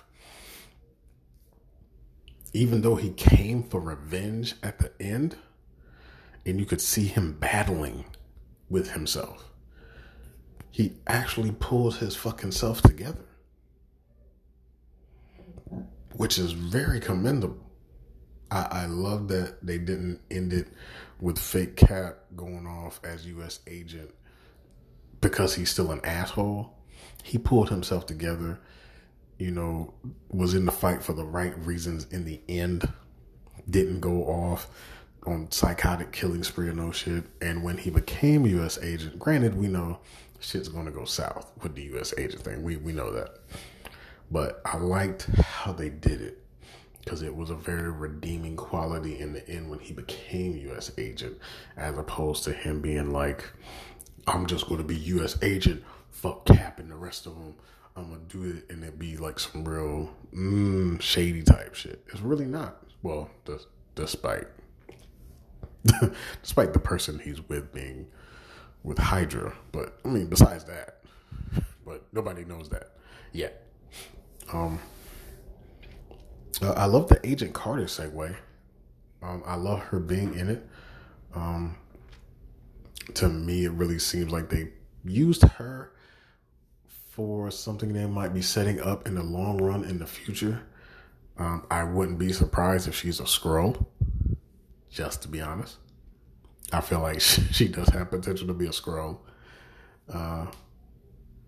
even 2.54 2.82
though 2.82 2.96
he 2.96 3.12
came 3.12 3.64
for 3.64 3.80
revenge 3.80 4.56
at 4.62 4.80
the 4.80 4.92
end, 5.00 5.36
and 6.46 6.60
you 6.60 6.66
could 6.66 6.82
see 6.82 7.06
him 7.06 7.34
battling 7.34 8.06
with 8.70 8.92
himself, 8.92 9.50
he 10.72 10.94
actually 11.06 11.52
pulls 11.52 11.98
his 11.98 12.16
fucking 12.16 12.52
self 12.52 12.82
together 12.82 13.26
which 16.14 16.38
is 16.38 16.52
very 16.52 17.00
commendable. 17.00 17.58
I, 18.50 18.68
I 18.72 18.86
love 18.86 19.28
that 19.30 19.66
they 19.66 19.78
didn't 19.78 20.22
end 20.30 20.54
it 20.54 20.68
with 21.20 21.40
fake 21.40 21.78
Cap 21.78 22.18
going 22.36 22.68
off 22.68 23.00
as 23.04 23.26
U.S. 23.28 23.60
agent 23.68 24.12
because 25.22 25.56
he's 25.56 25.70
still 25.70 25.92
an 25.92 26.02
asshole. 26.04 26.74
He 27.24 27.38
pulled 27.38 27.70
himself 27.70 28.06
together, 28.08 28.60
you 29.38 29.52
know, 29.52 29.94
was 30.30 30.54
in 30.54 30.66
the 30.66 30.72
fight 30.72 31.04
for 31.04 31.14
the 31.14 31.24
right 31.24 31.58
reasons 31.66 32.08
in 32.12 32.26
the 32.26 32.42
end, 32.50 32.92
didn't 33.70 34.00
go 34.00 34.24
off 34.26 34.68
on 35.26 35.52
psychotic 35.52 36.12
killing 36.12 36.44
spree 36.44 36.68
or 36.68 36.74
no 36.74 36.92
shit. 36.92 37.24
And 37.42 37.64
when 37.64 37.78
he 37.78 37.92
became 37.92 38.46
U.S. 38.48 38.80
agent, 38.82 39.20
granted, 39.20 39.56
we 39.56 39.68
know 39.68 40.00
shit's 40.40 40.68
going 40.68 40.86
to 40.86 40.92
go 40.92 41.06
south 41.06 41.52
with 41.62 41.76
the 41.76 41.84
U.S. 41.84 42.14
agent 42.18 42.44
thing. 42.44 42.64
We, 42.64 42.78
we 42.78 42.92
know 42.92 43.12
that. 43.12 43.38
But 44.32 44.62
I 44.66 44.78
liked 44.78 45.24
how 45.24 45.74
they 45.74 45.90
did 45.90 46.22
it 46.22 46.42
because 47.04 47.22
it 47.22 47.36
was 47.36 47.50
a 47.50 47.56
very 47.56 47.92
redeeming 47.92 48.56
quality 48.56 49.20
in 49.20 49.34
the 49.34 49.48
end 49.50 49.70
when 49.70 49.80
he 49.80 49.94
became 49.94 50.56
U.S. 50.56 50.92
agent, 50.98 51.38
as 51.76 51.98
opposed 51.98 52.44
to 52.46 52.54
him 52.54 52.80
being 52.82 53.12
like, 53.12 53.44
"I'm 54.28 54.46
just 54.46 54.68
going 54.68 54.78
to 54.78 54.88
be 54.88 54.96
U.S. 54.96 55.38
agent, 55.42 55.84
fuck 56.10 56.46
Cap 56.46 56.80
and 56.80 56.90
the 56.90 56.96
rest 56.96 57.26
of 57.26 57.36
them. 57.36 57.56
I'm 57.96 58.10
gonna 58.10 58.22
do 58.30 58.44
it," 58.44 58.74
and 58.74 58.84
it 58.84 58.98
be 58.98 59.18
like 59.18 59.38
some 59.40 59.66
real 59.66 60.12
mm, 60.34 61.02
shady 61.02 61.44
type 61.44 61.76
shit. 61.76 62.02
It's 62.08 62.22
really 62.22 62.46
not. 62.46 62.78
Well, 63.04 63.30
despite 63.96 64.48
despite 66.42 66.74
the 66.74 66.80
person 66.80 67.20
he's 67.20 67.42
with 67.50 67.74
being 67.74 68.08
with 68.84 68.98
Hydra, 68.98 69.54
but 69.72 70.00
I 70.06 70.08
mean, 70.08 70.28
besides 70.28 70.64
that, 70.66 71.02
but 71.86 72.06
nobody 72.14 72.46
knows 72.46 72.70
that 72.70 72.92
yet. 73.34 73.68
Um, 74.52 74.80
I 76.62 76.86
love 76.86 77.08
the 77.08 77.20
Agent 77.28 77.54
Carter 77.54 77.86
segue. 77.86 78.36
Um, 79.24 79.44
I 79.46 79.56
love 79.56 79.80
her 79.80 80.00
being 80.00 80.36
in 80.36 80.50
it. 80.50 80.68
Um, 81.34 81.78
to 83.16 83.30
me, 83.30 83.66
it 83.66 83.72
really 83.72 84.00
seems 84.00 84.32
like 84.32 84.50
they 84.50 84.70
used 85.04 85.44
her 85.44 85.92
for 87.12 87.52
something 87.52 87.94
they 87.94 88.06
might 88.06 88.34
be 88.34 88.42
setting 88.42 88.80
up 88.80 89.08
in 89.08 89.16
the 89.16 89.24
long 89.24 89.62
run 89.62 89.84
in 89.84 90.00
the 90.00 90.08
future. 90.08 90.62
Um, 91.38 91.66
I 91.72 91.84
wouldn't 91.84 92.20
be 92.20 92.32
surprised 92.32 92.88
if 92.88 92.96
she's 92.96 93.20
a 93.20 93.24
Skrull, 93.24 93.86
just 94.90 95.22
to 95.24 95.28
be 95.28 95.42
honest. 95.42 95.78
I 96.72 96.82
feel 96.82 97.00
like 97.00 97.22
she, 97.22 97.42
she 97.52 97.68
does 97.68 97.90
have 97.90 98.10
potential 98.10 98.48
to 98.48 98.54
be 98.54 98.66
a 98.66 98.70
Skrull 98.70 99.18
uh, 100.14 100.48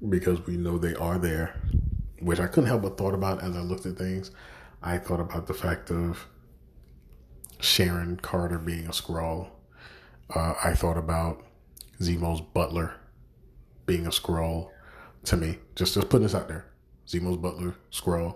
because 0.10 0.46
we 0.46 0.58
know 0.58 0.78
they 0.78 0.96
are 0.96 1.18
there, 1.18 1.62
which 2.24 2.40
I 2.40 2.48
couldn't 2.48 2.68
help 2.70 2.84
but 2.84 2.98
thought 2.98 3.14
about 3.14 3.44
as 3.44 3.56
I 3.56 3.60
looked 3.60 3.86
at 3.86 3.98
things. 3.98 4.32
I 4.82 4.98
thought 4.98 5.20
about 5.20 5.48
the 5.48 5.54
fact 5.54 5.92
of 5.92 6.28
Sharon 7.60 8.18
Carter 8.18 8.58
being 8.58 8.86
a 8.86 8.92
Skrull. 8.92 9.50
Uh, 10.34 10.54
I 10.64 10.74
thought 10.74 10.98
about 10.98 11.44
Zemo's 12.00 12.42
butler 12.42 12.96
being 13.86 14.06
a 14.06 14.10
Skrull 14.10 14.70
to 15.26 15.38
me. 15.38 15.58
Just 15.76 15.94
just 15.94 16.10
putting 16.10 16.24
this 16.24 16.36
out 16.36 16.48
there. 16.48 16.66
Zemo's 17.08 17.38
butler, 17.38 17.76
Skrull. 17.92 18.36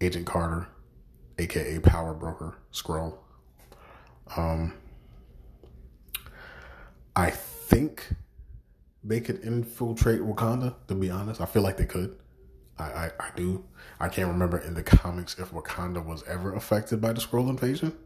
Agent 0.00 0.26
Carter, 0.26 0.66
aka 1.38 1.78
Power 1.78 2.12
Broker, 2.12 2.56
Skrull. 2.72 3.18
Um, 4.36 4.74
I 7.14 7.30
think 7.30 8.08
they 9.04 9.20
could 9.20 9.44
infiltrate 9.44 10.20
Wakanda. 10.20 10.74
To 10.88 10.94
be 10.94 11.10
honest, 11.10 11.40
I 11.40 11.46
feel 11.46 11.62
like 11.62 11.76
they 11.76 11.86
could. 11.86 12.16
I, 12.82 13.06
I, 13.06 13.26
I 13.26 13.30
do. 13.36 13.64
I 14.00 14.08
can't 14.08 14.28
remember 14.28 14.58
in 14.58 14.74
the 14.74 14.82
comics 14.82 15.38
if 15.38 15.52
Wakanda 15.52 16.04
was 16.04 16.22
ever 16.26 16.54
affected 16.54 17.00
by 17.00 17.12
the 17.12 17.20
Skrull 17.20 17.48
invasion. 17.48 17.96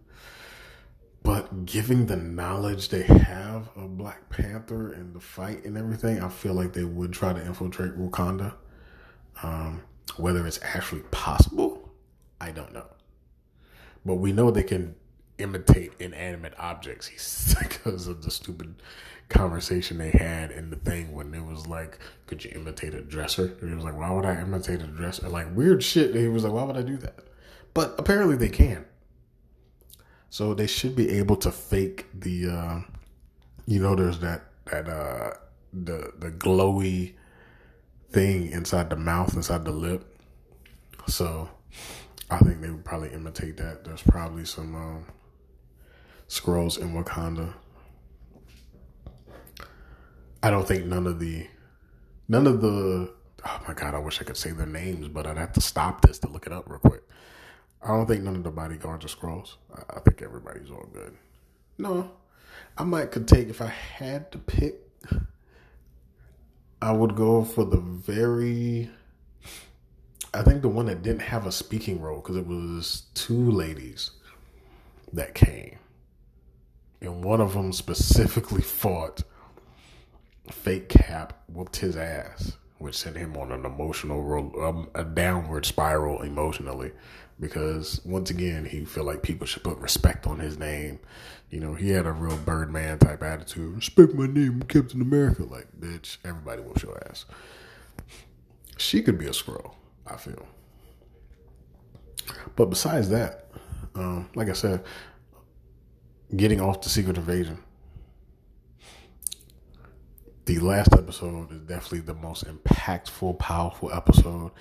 But 1.22 1.66
given 1.66 2.06
the 2.06 2.16
knowledge 2.16 2.90
they 2.90 3.02
have 3.02 3.68
of 3.74 3.98
Black 3.98 4.28
Panther 4.28 4.92
and 4.92 5.12
the 5.14 5.20
fight 5.20 5.64
and 5.64 5.76
everything, 5.76 6.20
I 6.20 6.28
feel 6.28 6.54
like 6.54 6.72
they 6.72 6.84
would 6.84 7.12
try 7.12 7.32
to 7.32 7.44
infiltrate 7.44 7.98
Wakanda. 7.98 8.54
Um, 9.42 9.82
whether 10.16 10.46
it's 10.46 10.60
actually 10.62 11.02
possible, 11.10 11.90
I 12.40 12.52
don't 12.52 12.72
know. 12.72 12.86
But 14.04 14.16
we 14.16 14.32
know 14.32 14.50
they 14.50 14.62
can 14.62 14.94
imitate 15.38 15.92
inanimate 15.98 16.54
objects 16.58 17.06
He's 17.06 17.54
because 17.62 18.06
of 18.06 18.22
the 18.22 18.30
stupid 18.30 18.74
conversation 19.28 19.98
they 19.98 20.10
had 20.10 20.50
in 20.50 20.70
the 20.70 20.76
thing 20.76 21.12
when 21.12 21.34
it 21.34 21.44
was 21.44 21.66
like, 21.66 21.98
could 22.26 22.44
you 22.44 22.52
imitate 22.54 22.94
a 22.94 23.02
dresser? 23.02 23.56
And 23.60 23.68
he 23.68 23.74
was 23.74 23.84
like, 23.84 23.96
why 23.96 24.10
would 24.10 24.24
I 24.24 24.40
imitate 24.40 24.80
a 24.80 24.86
dresser? 24.86 25.28
Like 25.28 25.54
weird 25.54 25.82
shit. 25.82 26.14
He 26.14 26.28
was 26.28 26.44
like, 26.44 26.52
why 26.52 26.62
would 26.62 26.76
I 26.76 26.82
do 26.82 26.96
that? 26.98 27.18
But 27.74 27.94
apparently 27.98 28.36
they 28.36 28.48
can. 28.48 28.84
So 30.30 30.54
they 30.54 30.66
should 30.66 30.94
be 30.94 31.10
able 31.10 31.36
to 31.36 31.50
fake 31.50 32.06
the, 32.14 32.48
uh, 32.48 32.80
you 33.66 33.80
know, 33.80 33.94
there's 33.94 34.18
that, 34.20 34.44
that, 34.66 34.88
uh, 34.88 35.34
the, 35.72 36.12
the 36.18 36.30
glowy 36.30 37.14
thing 38.10 38.50
inside 38.50 38.90
the 38.90 38.96
mouth, 38.96 39.34
inside 39.34 39.64
the 39.64 39.72
lip. 39.72 40.18
So 41.06 41.48
I 42.30 42.38
think 42.38 42.60
they 42.60 42.70
would 42.70 42.84
probably 42.84 43.10
imitate 43.10 43.56
that. 43.58 43.84
There's 43.84 44.02
probably 44.02 44.44
some, 44.44 44.74
um, 44.74 45.06
Skrulls 46.28 46.78
in 46.78 46.92
Wakanda. 46.92 47.54
I 50.42 50.50
don't 50.50 50.66
think 50.66 50.86
none 50.86 51.06
of 51.06 51.18
the 51.18 51.46
none 52.28 52.46
of 52.46 52.60
the 52.60 53.12
oh 53.44 53.60
my 53.66 53.74
god, 53.74 53.94
I 53.94 53.98
wish 53.98 54.20
I 54.20 54.24
could 54.24 54.36
say 54.36 54.50
their 54.50 54.66
names, 54.66 55.08
but 55.08 55.26
I'd 55.26 55.36
have 55.36 55.52
to 55.54 55.60
stop 55.60 56.02
this 56.02 56.18
to 56.20 56.28
look 56.28 56.46
it 56.46 56.52
up 56.52 56.68
real 56.68 56.78
quick. 56.78 57.02
I 57.82 57.88
don't 57.88 58.06
think 58.06 58.22
none 58.22 58.36
of 58.36 58.42
the 58.42 58.50
bodyguards 58.50 59.04
are 59.04 59.08
Skrulls. 59.08 59.54
I 59.90 60.00
think 60.00 60.22
everybody's 60.22 60.70
all 60.70 60.88
good. 60.92 61.16
No, 61.78 62.10
I 62.76 62.84
might 62.84 63.12
could 63.12 63.28
take 63.28 63.48
if 63.48 63.60
I 63.60 63.66
had 63.66 64.32
to 64.32 64.38
pick. 64.38 64.80
I 66.82 66.92
would 66.92 67.16
go 67.16 67.44
for 67.44 67.64
the 67.64 67.78
very. 67.78 68.90
I 70.34 70.42
think 70.42 70.62
the 70.62 70.68
one 70.68 70.86
that 70.86 71.02
didn't 71.02 71.22
have 71.22 71.46
a 71.46 71.52
speaking 71.52 72.00
role 72.00 72.20
because 72.20 72.36
it 72.36 72.46
was 72.46 73.04
two 73.14 73.50
ladies 73.50 74.10
that 75.12 75.34
came 75.34 75.78
and 77.00 77.24
one 77.24 77.40
of 77.40 77.54
them 77.54 77.72
specifically 77.72 78.62
fought 78.62 79.22
fake 80.50 80.88
cap 80.88 81.42
whooped 81.48 81.76
his 81.76 81.96
ass 81.96 82.56
which 82.78 82.96
sent 82.96 83.16
him 83.16 83.36
on 83.36 83.52
an 83.52 83.64
emotional 83.64 84.62
um, 84.62 84.88
a 84.94 85.04
downward 85.04 85.64
spiral 85.64 86.22
emotionally 86.22 86.92
because 87.40 88.00
once 88.04 88.30
again 88.30 88.64
he 88.64 88.84
felt 88.84 89.06
like 89.06 89.22
people 89.22 89.46
should 89.46 89.62
put 89.62 89.78
respect 89.78 90.26
on 90.26 90.38
his 90.38 90.58
name. 90.58 90.98
You 91.50 91.60
know 91.60 91.74
he 91.74 91.90
had 91.90 92.06
a 92.06 92.12
real 92.12 92.36
birdman 92.36 92.98
type 92.98 93.22
attitude. 93.22 93.76
Respect 93.76 94.14
my 94.14 94.26
name 94.26 94.62
captain 94.62 95.00
america. 95.00 95.44
Like 95.44 95.68
bitch 95.78 96.18
everybody 96.24 96.62
whoops 96.62 96.82
your 96.82 97.00
ass. 97.08 97.24
She 98.76 99.02
could 99.02 99.18
be 99.18 99.26
a 99.26 99.30
Skrull 99.30 99.72
i 100.06 100.16
feel. 100.16 100.46
But 102.56 102.66
besides 102.66 103.08
that 103.10 103.50
um, 103.94 104.28
like 104.34 104.48
i 104.48 104.52
said 104.52 104.82
getting 106.34 106.60
off 106.60 106.80
the 106.80 106.88
secret 106.88 107.16
invasion. 107.16 107.62
The 110.46 110.58
last 110.60 110.92
episode 110.92 111.50
is 111.50 111.60
definitely 111.60 112.00
the 112.00 112.14
most 112.14 112.44
impactful, 112.44 113.38
powerful 113.38 113.92
episode. 113.92 114.52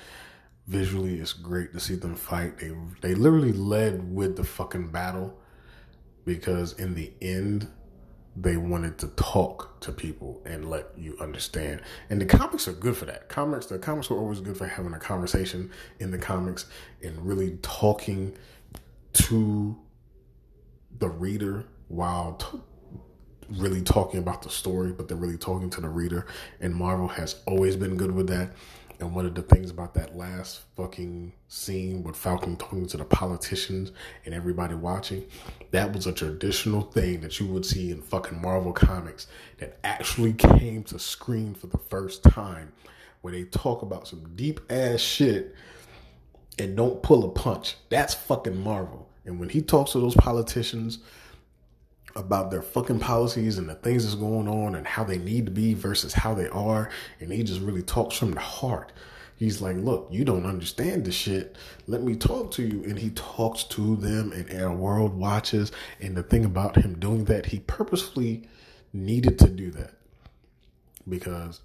Visually, 0.67 1.19
it's 1.19 1.33
great 1.33 1.73
to 1.73 1.79
see 1.79 1.95
them 1.95 2.15
fight. 2.15 2.57
They 2.57 2.71
they 3.01 3.13
literally 3.13 3.51
led 3.51 4.13
with 4.13 4.35
the 4.35 4.43
fucking 4.43 4.89
battle 4.89 5.37
because 6.25 6.73
in 6.73 6.95
the 6.95 7.13
end, 7.21 7.67
they 8.35 8.57
wanted 8.57 8.97
to 8.97 9.07
talk 9.09 9.79
to 9.81 9.91
people 9.91 10.41
and 10.45 10.69
let 10.69 10.87
you 10.97 11.15
understand. 11.21 11.81
And 12.09 12.19
the 12.19 12.25
comics 12.25 12.67
are 12.67 12.73
good 12.73 12.97
for 12.97 13.05
that. 13.05 13.29
Comics, 13.29 13.67
the 13.67 13.77
comics 13.77 14.09
were 14.09 14.17
always 14.17 14.41
good 14.41 14.57
for 14.57 14.67
having 14.67 14.93
a 14.93 14.99
conversation 14.99 15.71
in 15.99 16.11
the 16.11 16.17
comics 16.17 16.65
and 17.03 17.25
really 17.25 17.57
talking 17.61 18.35
to 19.13 19.77
the 20.99 21.09
reader 21.09 21.65
while 21.87 22.33
t- 22.33 22.59
really 23.49 23.81
talking 23.81 24.19
about 24.19 24.41
the 24.41 24.49
story, 24.49 24.91
but 24.91 25.07
they're 25.07 25.17
really 25.17 25.37
talking 25.37 25.69
to 25.71 25.81
the 25.81 25.89
reader. 25.89 26.25
And 26.59 26.73
Marvel 26.73 27.07
has 27.07 27.41
always 27.45 27.75
been 27.75 27.95
good 27.97 28.11
with 28.11 28.27
that. 28.27 28.51
And 28.99 29.13
one 29.13 29.25
of 29.25 29.35
the 29.35 29.41
things 29.41 29.71
about 29.71 29.93
that 29.95 30.15
last 30.15 30.61
fucking 30.77 31.33
scene 31.49 32.01
with 32.01 32.15
Falcon 32.15 32.55
talking 32.55 32.87
to 32.87 32.97
the 32.97 33.03
politicians 33.03 33.91
and 34.23 34.33
everybody 34.33 34.73
watching, 34.73 35.25
that 35.71 35.91
was 35.91 36.07
a 36.07 36.13
traditional 36.13 36.81
thing 36.81 37.19
that 37.21 37.39
you 37.39 37.47
would 37.47 37.65
see 37.65 37.91
in 37.91 38.01
fucking 38.01 38.41
Marvel 38.41 38.71
comics 38.71 39.27
that 39.57 39.79
actually 39.83 40.31
came 40.31 40.81
to 40.83 40.97
screen 40.97 41.53
for 41.53 41.67
the 41.67 41.77
first 41.77 42.23
time, 42.23 42.71
where 43.21 43.33
they 43.33 43.43
talk 43.43 43.81
about 43.81 44.07
some 44.07 44.33
deep 44.35 44.61
ass 44.69 45.01
shit 45.01 45.53
and 46.57 46.77
don't 46.77 47.03
pull 47.03 47.25
a 47.25 47.29
punch. 47.29 47.75
That's 47.89 48.13
fucking 48.13 48.63
Marvel. 48.63 49.04
And 49.25 49.39
when 49.39 49.49
he 49.49 49.61
talks 49.61 49.91
to 49.91 49.99
those 49.99 50.15
politicians 50.15 50.99
about 52.15 52.49
their 52.49 52.61
fucking 52.61 52.99
policies 52.99 53.57
and 53.57 53.67
the 53.67 53.75
things 53.75 54.03
that's 54.03 54.15
going 54.15 54.47
on 54.47 54.75
and 54.75 54.87
how 54.87 55.03
they 55.03 55.17
need 55.17 55.45
to 55.45 55.51
be 55.51 55.73
versus 55.73 56.13
how 56.13 56.33
they 56.33 56.47
are, 56.49 56.89
and 57.19 57.31
he 57.31 57.43
just 57.43 57.61
really 57.61 57.81
talks 57.81 58.15
from 58.15 58.31
the 58.31 58.39
heart. 58.39 58.91
He's 59.37 59.61
like, 59.61 59.75
look, 59.75 60.07
you 60.11 60.23
don't 60.23 60.45
understand 60.45 61.03
the 61.03 61.11
shit. 61.11 61.57
Let 61.87 62.03
me 62.03 62.15
talk 62.15 62.51
to 62.51 62.63
you. 62.63 62.85
And 62.85 62.97
he 62.97 63.09
talks 63.09 63.63
to 63.65 63.97
them, 63.97 64.31
and 64.31 64.61
our 64.61 64.73
world 64.73 65.13
watches. 65.13 65.73
And 65.99 66.15
the 66.15 66.23
thing 66.23 66.45
about 66.45 66.77
him 66.77 66.97
doing 66.99 67.25
that, 67.25 67.47
he 67.47 67.59
purposefully 67.59 68.47
needed 68.93 69.37
to 69.39 69.49
do 69.49 69.71
that 69.71 69.91
because 71.09 71.59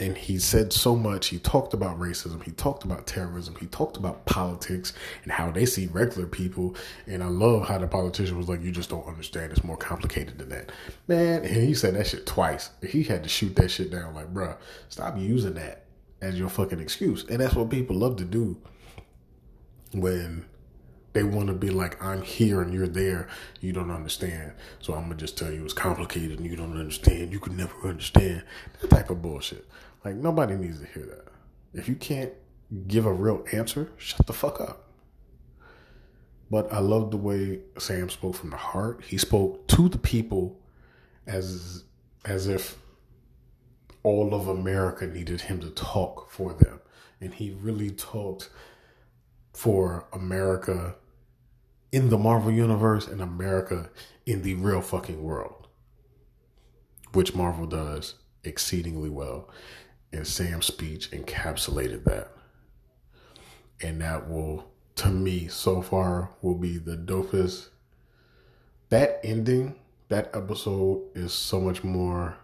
and 0.00 0.16
he 0.16 0.38
said 0.38 0.72
so 0.72 0.96
much. 0.96 1.28
He 1.28 1.38
talked 1.38 1.72
about 1.72 2.00
racism. 2.00 2.42
He 2.42 2.50
talked 2.50 2.84
about 2.84 3.06
terrorism. 3.06 3.54
He 3.60 3.66
talked 3.66 3.96
about 3.96 4.26
politics 4.26 4.92
and 5.22 5.30
how 5.30 5.52
they 5.52 5.66
see 5.66 5.86
regular 5.86 6.26
people. 6.26 6.74
And 7.06 7.22
I 7.22 7.28
love 7.28 7.68
how 7.68 7.78
the 7.78 7.86
politician 7.86 8.36
was 8.36 8.48
like, 8.48 8.62
"You 8.62 8.72
just 8.72 8.90
don't 8.90 9.06
understand. 9.06 9.52
It's 9.52 9.62
more 9.62 9.76
complicated 9.76 10.38
than 10.38 10.48
that, 10.48 10.72
man." 11.06 11.44
And 11.44 11.56
he 11.56 11.74
said 11.74 11.94
that 11.94 12.08
shit 12.08 12.26
twice. 12.26 12.70
He 12.82 13.04
had 13.04 13.22
to 13.22 13.28
shoot 13.28 13.54
that 13.56 13.70
shit 13.70 13.90
down. 13.90 14.14
Like, 14.14 14.34
bruh, 14.34 14.56
stop 14.88 15.16
using 15.16 15.54
that 15.54 15.84
as 16.20 16.38
your 16.38 16.48
fucking 16.48 16.80
excuse. 16.80 17.24
And 17.28 17.40
that's 17.40 17.54
what 17.54 17.70
people 17.70 17.96
love 17.96 18.16
to 18.16 18.24
do 18.24 18.56
when 19.92 20.44
they 21.14 21.22
want 21.22 21.46
to 21.46 21.54
be 21.54 21.70
like, 21.70 22.02
I'm 22.02 22.22
here 22.22 22.60
and 22.60 22.74
you're 22.74 22.88
there. 22.88 23.28
You 23.60 23.72
don't 23.72 23.92
understand. 23.92 24.52
So 24.80 24.94
I'm 24.94 25.06
going 25.06 25.16
to 25.16 25.24
just 25.24 25.38
tell 25.38 25.50
you 25.50 25.64
it's 25.64 25.72
complicated 25.72 26.38
and 26.38 26.50
you 26.50 26.56
don't 26.56 26.78
understand. 26.78 27.32
You 27.32 27.38
could 27.38 27.56
never 27.56 27.74
understand. 27.84 28.42
That 28.80 28.90
type 28.90 29.10
of 29.10 29.22
bullshit. 29.22 29.66
Like, 30.04 30.16
nobody 30.16 30.56
needs 30.56 30.80
to 30.80 30.86
hear 30.86 31.06
that. 31.06 31.28
If 31.72 31.88
you 31.88 31.94
can't 31.94 32.32
give 32.88 33.06
a 33.06 33.12
real 33.12 33.44
answer, 33.52 33.92
shut 33.96 34.26
the 34.26 34.32
fuck 34.32 34.60
up. 34.60 34.90
But 36.50 36.72
I 36.72 36.80
love 36.80 37.12
the 37.12 37.16
way 37.16 37.60
Sam 37.78 38.10
spoke 38.10 38.34
from 38.34 38.50
the 38.50 38.56
heart. 38.56 39.04
He 39.06 39.16
spoke 39.16 39.66
to 39.68 39.88
the 39.88 39.98
people 39.98 40.60
as 41.26 41.84
as 42.24 42.46
if 42.48 42.76
all 44.02 44.34
of 44.34 44.48
America 44.48 45.06
needed 45.06 45.42
him 45.42 45.60
to 45.60 45.70
talk 45.70 46.30
for 46.30 46.52
them. 46.52 46.80
And 47.20 47.34
he 47.34 47.56
really 47.60 47.90
talked 47.90 48.50
for 49.52 50.06
America 50.12 50.96
in 51.94 52.08
the 52.08 52.18
Marvel 52.18 52.50
Universe 52.50 53.06
and 53.06 53.20
America 53.20 53.88
in 54.26 54.42
the 54.42 54.54
real 54.54 54.80
fucking 54.80 55.22
world, 55.22 55.68
which 57.12 57.36
Marvel 57.36 57.66
does 57.66 58.14
exceedingly 58.42 59.08
well. 59.08 59.48
And 60.12 60.26
Sam's 60.26 60.66
speech 60.66 61.12
encapsulated 61.12 62.02
that. 62.02 62.32
And 63.80 64.00
that 64.00 64.28
will, 64.28 64.72
to 64.96 65.08
me, 65.08 65.46
so 65.46 65.82
far, 65.82 66.30
will 66.42 66.56
be 66.56 66.78
the 66.78 66.96
dopest. 66.96 67.68
That 68.88 69.20
ending, 69.22 69.76
that 70.08 70.34
episode 70.34 71.00
is 71.14 71.32
so 71.32 71.60
much 71.60 71.84
more 71.84 72.36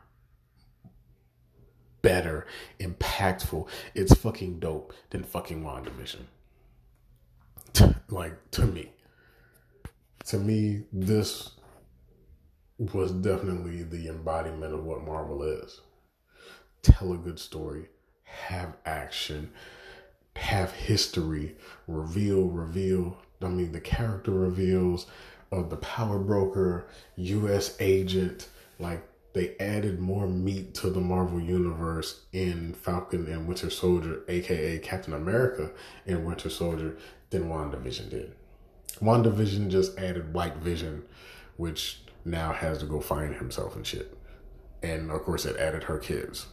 better, 2.03 2.47
impactful. 2.79 3.67
It's 3.97 4.15
fucking 4.15 4.61
dope 4.61 4.93
than 5.11 5.25
fucking 5.25 5.65
WandaVision. 5.65 6.27
like, 8.11 8.49
to 8.53 8.67
me. 8.67 8.93
To 10.27 10.39
me, 10.39 10.83
this 10.93 11.51
was 12.79 13.11
definitely 13.13 13.83
the 13.83 14.09
embodiment 14.09 14.75
of 14.75 14.85
what 14.85 15.05
Marvel 15.05 15.43
is. 15.43 15.81
Tell 16.83 17.13
a 17.13 17.17
good 17.17 17.39
story, 17.39 17.89
have 18.25 18.77
action, 18.87 19.51
have 20.37 20.73
history, 20.73 21.57
reveal, 21.87 22.45
reveal. 22.45 23.17
I 23.43 23.49
mean, 23.49 23.73
the 23.73 23.81
character 23.81 24.31
reveals 24.31 25.07
of 25.51 25.71
the 25.71 25.77
power 25.77 26.19
broker, 26.19 26.87
U.S. 27.17 27.77
agent, 27.81 28.49
like 28.79 29.03
they 29.33 29.57
added 29.59 30.01
more 30.01 30.27
meat 30.27 30.75
to 30.77 30.91
the 30.91 31.01
Marvel 31.01 31.41
universe 31.41 32.23
in 32.33 32.75
Falcon 32.75 33.27
and 33.27 33.47
Winter 33.47 33.71
Soldier, 33.71 34.23
aka 34.29 34.79
Captain 34.79 35.15
America 35.15 35.71
and 36.07 36.25
Winter 36.25 36.51
Soldier, 36.51 36.97
than 37.31 37.49
WandaVision 37.49 38.11
did. 38.11 38.35
WandaVision 38.97 39.69
just 39.71 39.99
added 39.99 40.35
White 40.35 40.57
Vision, 40.57 41.05
which 41.57 42.01
now 42.25 42.53
has 42.53 42.79
to 42.79 42.87
go 42.87 43.01
find 43.01 43.35
himself 43.35 43.77
and 43.77 43.87
shit. 43.87 44.17
And 44.83 45.11
of 45.11 45.23
course, 45.23 45.45
it 45.45 45.57
added 45.57 45.85
her 45.85 45.99
kids. 45.99 46.47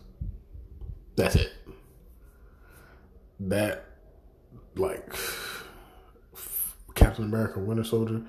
That's 1.15 1.35
it. 1.35 1.51
That, 3.39 3.85
like, 4.75 5.13
Captain 6.95 7.25
America, 7.25 7.59
Winter 7.59 7.83
Soldier, 7.83 8.21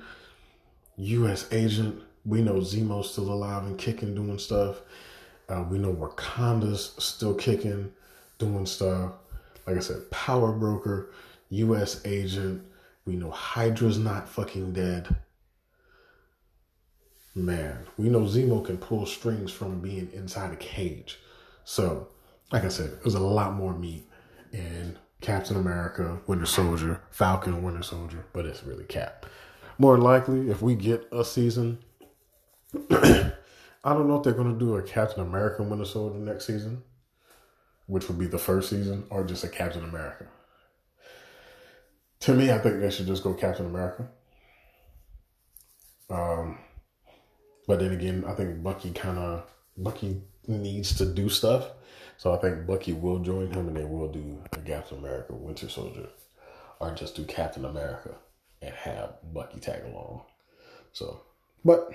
U.S. 0.96 1.46
agent, 1.52 2.02
we 2.24 2.42
know 2.42 2.54
Zemo's 2.54 3.10
still 3.10 3.32
alive 3.32 3.64
and 3.64 3.78
kicking, 3.78 4.14
doing 4.14 4.38
stuff. 4.38 4.80
Uh, 5.48 5.64
we 5.70 5.78
know 5.78 5.94
Wakanda's 5.94 6.94
still 6.98 7.34
kicking, 7.34 7.92
doing 8.38 8.66
stuff. 8.66 9.12
Like 9.66 9.76
I 9.76 9.80
said, 9.80 10.10
power 10.10 10.52
broker, 10.52 11.10
U.S. 11.50 12.02
agent. 12.04 12.64
We 13.08 13.16
know 13.16 13.30
Hydra's 13.30 13.96
not 13.96 14.28
fucking 14.28 14.74
dead. 14.74 15.16
Man, 17.34 17.86
we 17.96 18.10
know 18.10 18.20
Zemo 18.20 18.62
can 18.62 18.76
pull 18.76 19.06
strings 19.06 19.50
from 19.50 19.80
being 19.80 20.10
inside 20.12 20.52
a 20.52 20.56
cage. 20.56 21.18
So, 21.64 22.08
like 22.52 22.64
I 22.64 22.68
said, 22.68 23.00
there's 23.00 23.14
a 23.14 23.20
lot 23.20 23.54
more 23.54 23.72
meat 23.72 24.04
in 24.52 24.98
Captain 25.22 25.56
America, 25.56 26.20
Winter 26.26 26.44
Soldier, 26.44 27.00
Falcon, 27.10 27.62
Winter 27.62 27.82
Soldier, 27.82 28.26
but 28.34 28.44
it's 28.44 28.62
really 28.62 28.84
Cap. 28.84 29.24
More 29.78 29.96
likely, 29.96 30.50
if 30.50 30.60
we 30.60 30.74
get 30.74 31.08
a 31.10 31.24
season 31.24 31.78
I 32.90 33.32
don't 33.84 34.06
know 34.06 34.18
if 34.18 34.22
they're 34.22 34.34
going 34.34 34.52
to 34.52 34.58
do 34.58 34.76
a 34.76 34.82
Captain 34.82 35.22
America 35.22 35.62
Winter 35.62 35.86
Soldier 35.86 36.18
next 36.18 36.46
season, 36.46 36.82
which 37.86 38.06
would 38.08 38.18
be 38.18 38.26
the 38.26 38.38
first 38.38 38.68
season, 38.68 39.04
or 39.08 39.24
just 39.24 39.44
a 39.44 39.48
Captain 39.48 39.84
America. 39.84 40.26
To 42.20 42.34
me, 42.34 42.50
I 42.50 42.58
think 42.58 42.80
they 42.80 42.90
should 42.90 43.06
just 43.06 43.22
go 43.22 43.34
Captain 43.34 43.66
America. 43.66 44.08
Um, 46.10 46.58
but 47.66 47.80
then 47.80 47.92
again, 47.92 48.24
I 48.26 48.34
think 48.34 48.62
Bucky 48.62 48.90
kind 48.90 49.18
of 49.18 49.44
Bucky 49.76 50.20
needs 50.46 50.96
to 50.96 51.06
do 51.06 51.28
stuff, 51.28 51.68
so 52.16 52.32
I 52.34 52.38
think 52.38 52.66
Bucky 52.66 52.92
will 52.92 53.18
join 53.18 53.50
him, 53.52 53.68
and 53.68 53.76
they 53.76 53.84
will 53.84 54.08
do 54.08 54.42
a 54.52 54.56
Captain 54.56 54.98
America 54.98 55.34
Winter 55.34 55.68
Soldier, 55.68 56.08
or 56.80 56.94
just 56.94 57.14
do 57.14 57.24
Captain 57.24 57.64
America 57.64 58.14
and 58.62 58.74
have 58.74 59.18
Bucky 59.32 59.60
tag 59.60 59.84
along. 59.84 60.22
So, 60.92 61.20
but 61.64 61.92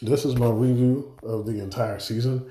this 0.00 0.24
is 0.24 0.36
my 0.36 0.48
review 0.48 1.16
of 1.22 1.44
the 1.44 1.60
entire 1.62 1.98
season. 1.98 2.50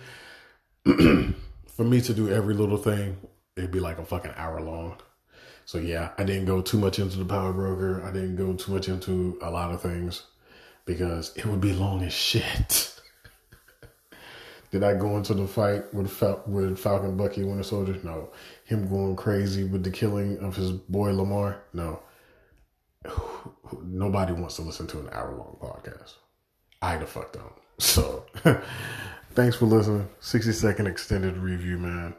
For 0.85 1.83
me 1.83 2.01
to 2.01 2.13
do 2.13 2.29
every 2.29 2.53
little 2.53 2.77
thing, 2.77 3.17
it'd 3.55 3.71
be 3.71 3.79
like 3.79 3.97
a 3.97 4.05
fucking 4.05 4.33
hour 4.35 4.61
long. 4.61 4.97
So 5.65 5.77
yeah, 5.77 6.11
I 6.17 6.23
didn't 6.23 6.45
go 6.45 6.61
too 6.61 6.77
much 6.77 6.99
into 6.99 7.17
the 7.17 7.25
power 7.25 7.53
broker. 7.53 8.03
I 8.03 8.11
didn't 8.11 8.35
go 8.35 8.53
too 8.53 8.73
much 8.73 8.87
into 8.89 9.37
a 9.41 9.49
lot 9.49 9.71
of 9.71 9.81
things 9.81 10.23
because 10.85 11.35
it 11.37 11.45
would 11.45 11.61
be 11.61 11.73
long 11.73 12.03
as 12.03 12.13
shit. 12.13 12.87
Did 14.71 14.83
I 14.83 14.93
go 14.93 15.17
into 15.17 15.33
the 15.33 15.47
fight 15.47 15.93
with 15.93 16.09
Fal- 16.09 16.43
with 16.47 16.79
Falcon 16.79 17.17
Bucky 17.17 17.43
Winter 17.43 17.63
Soldier? 17.63 17.97
No. 18.03 18.29
Him 18.63 18.87
going 18.87 19.17
crazy 19.17 19.65
with 19.65 19.83
the 19.83 19.91
killing 19.91 20.39
of 20.39 20.55
his 20.55 20.71
boy 20.71 21.11
Lemar? 21.11 21.57
No. 21.73 22.01
Nobody 23.83 24.31
wants 24.31 24.55
to 24.55 24.61
listen 24.61 24.87
to 24.87 24.99
an 24.99 25.09
hour 25.11 25.35
long 25.35 25.57
podcast. 25.61 26.13
I 26.81 26.97
the 26.97 27.05
fuck 27.05 27.33
don't. 27.33 27.53
So, 27.79 28.25
thanks 29.31 29.55
for 29.55 29.65
listening. 29.65 30.07
60 30.19 30.51
second 30.51 30.85
extended 30.85 31.35
review, 31.35 31.79
man. 31.79 32.13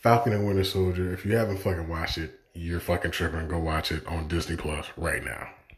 Falcon 0.00 0.32
and 0.32 0.46
Winter 0.46 0.64
Soldier. 0.64 1.12
If 1.12 1.26
you 1.26 1.36
haven't 1.36 1.58
fucking 1.58 1.88
watched 1.88 2.16
it, 2.16 2.40
you're 2.54 2.80
fucking 2.80 3.10
tripping. 3.10 3.48
Go 3.48 3.58
watch 3.58 3.92
it 3.92 4.06
on 4.06 4.28
Disney 4.28 4.56
Plus 4.56 4.86
right 4.96 5.22
now. 5.22 5.48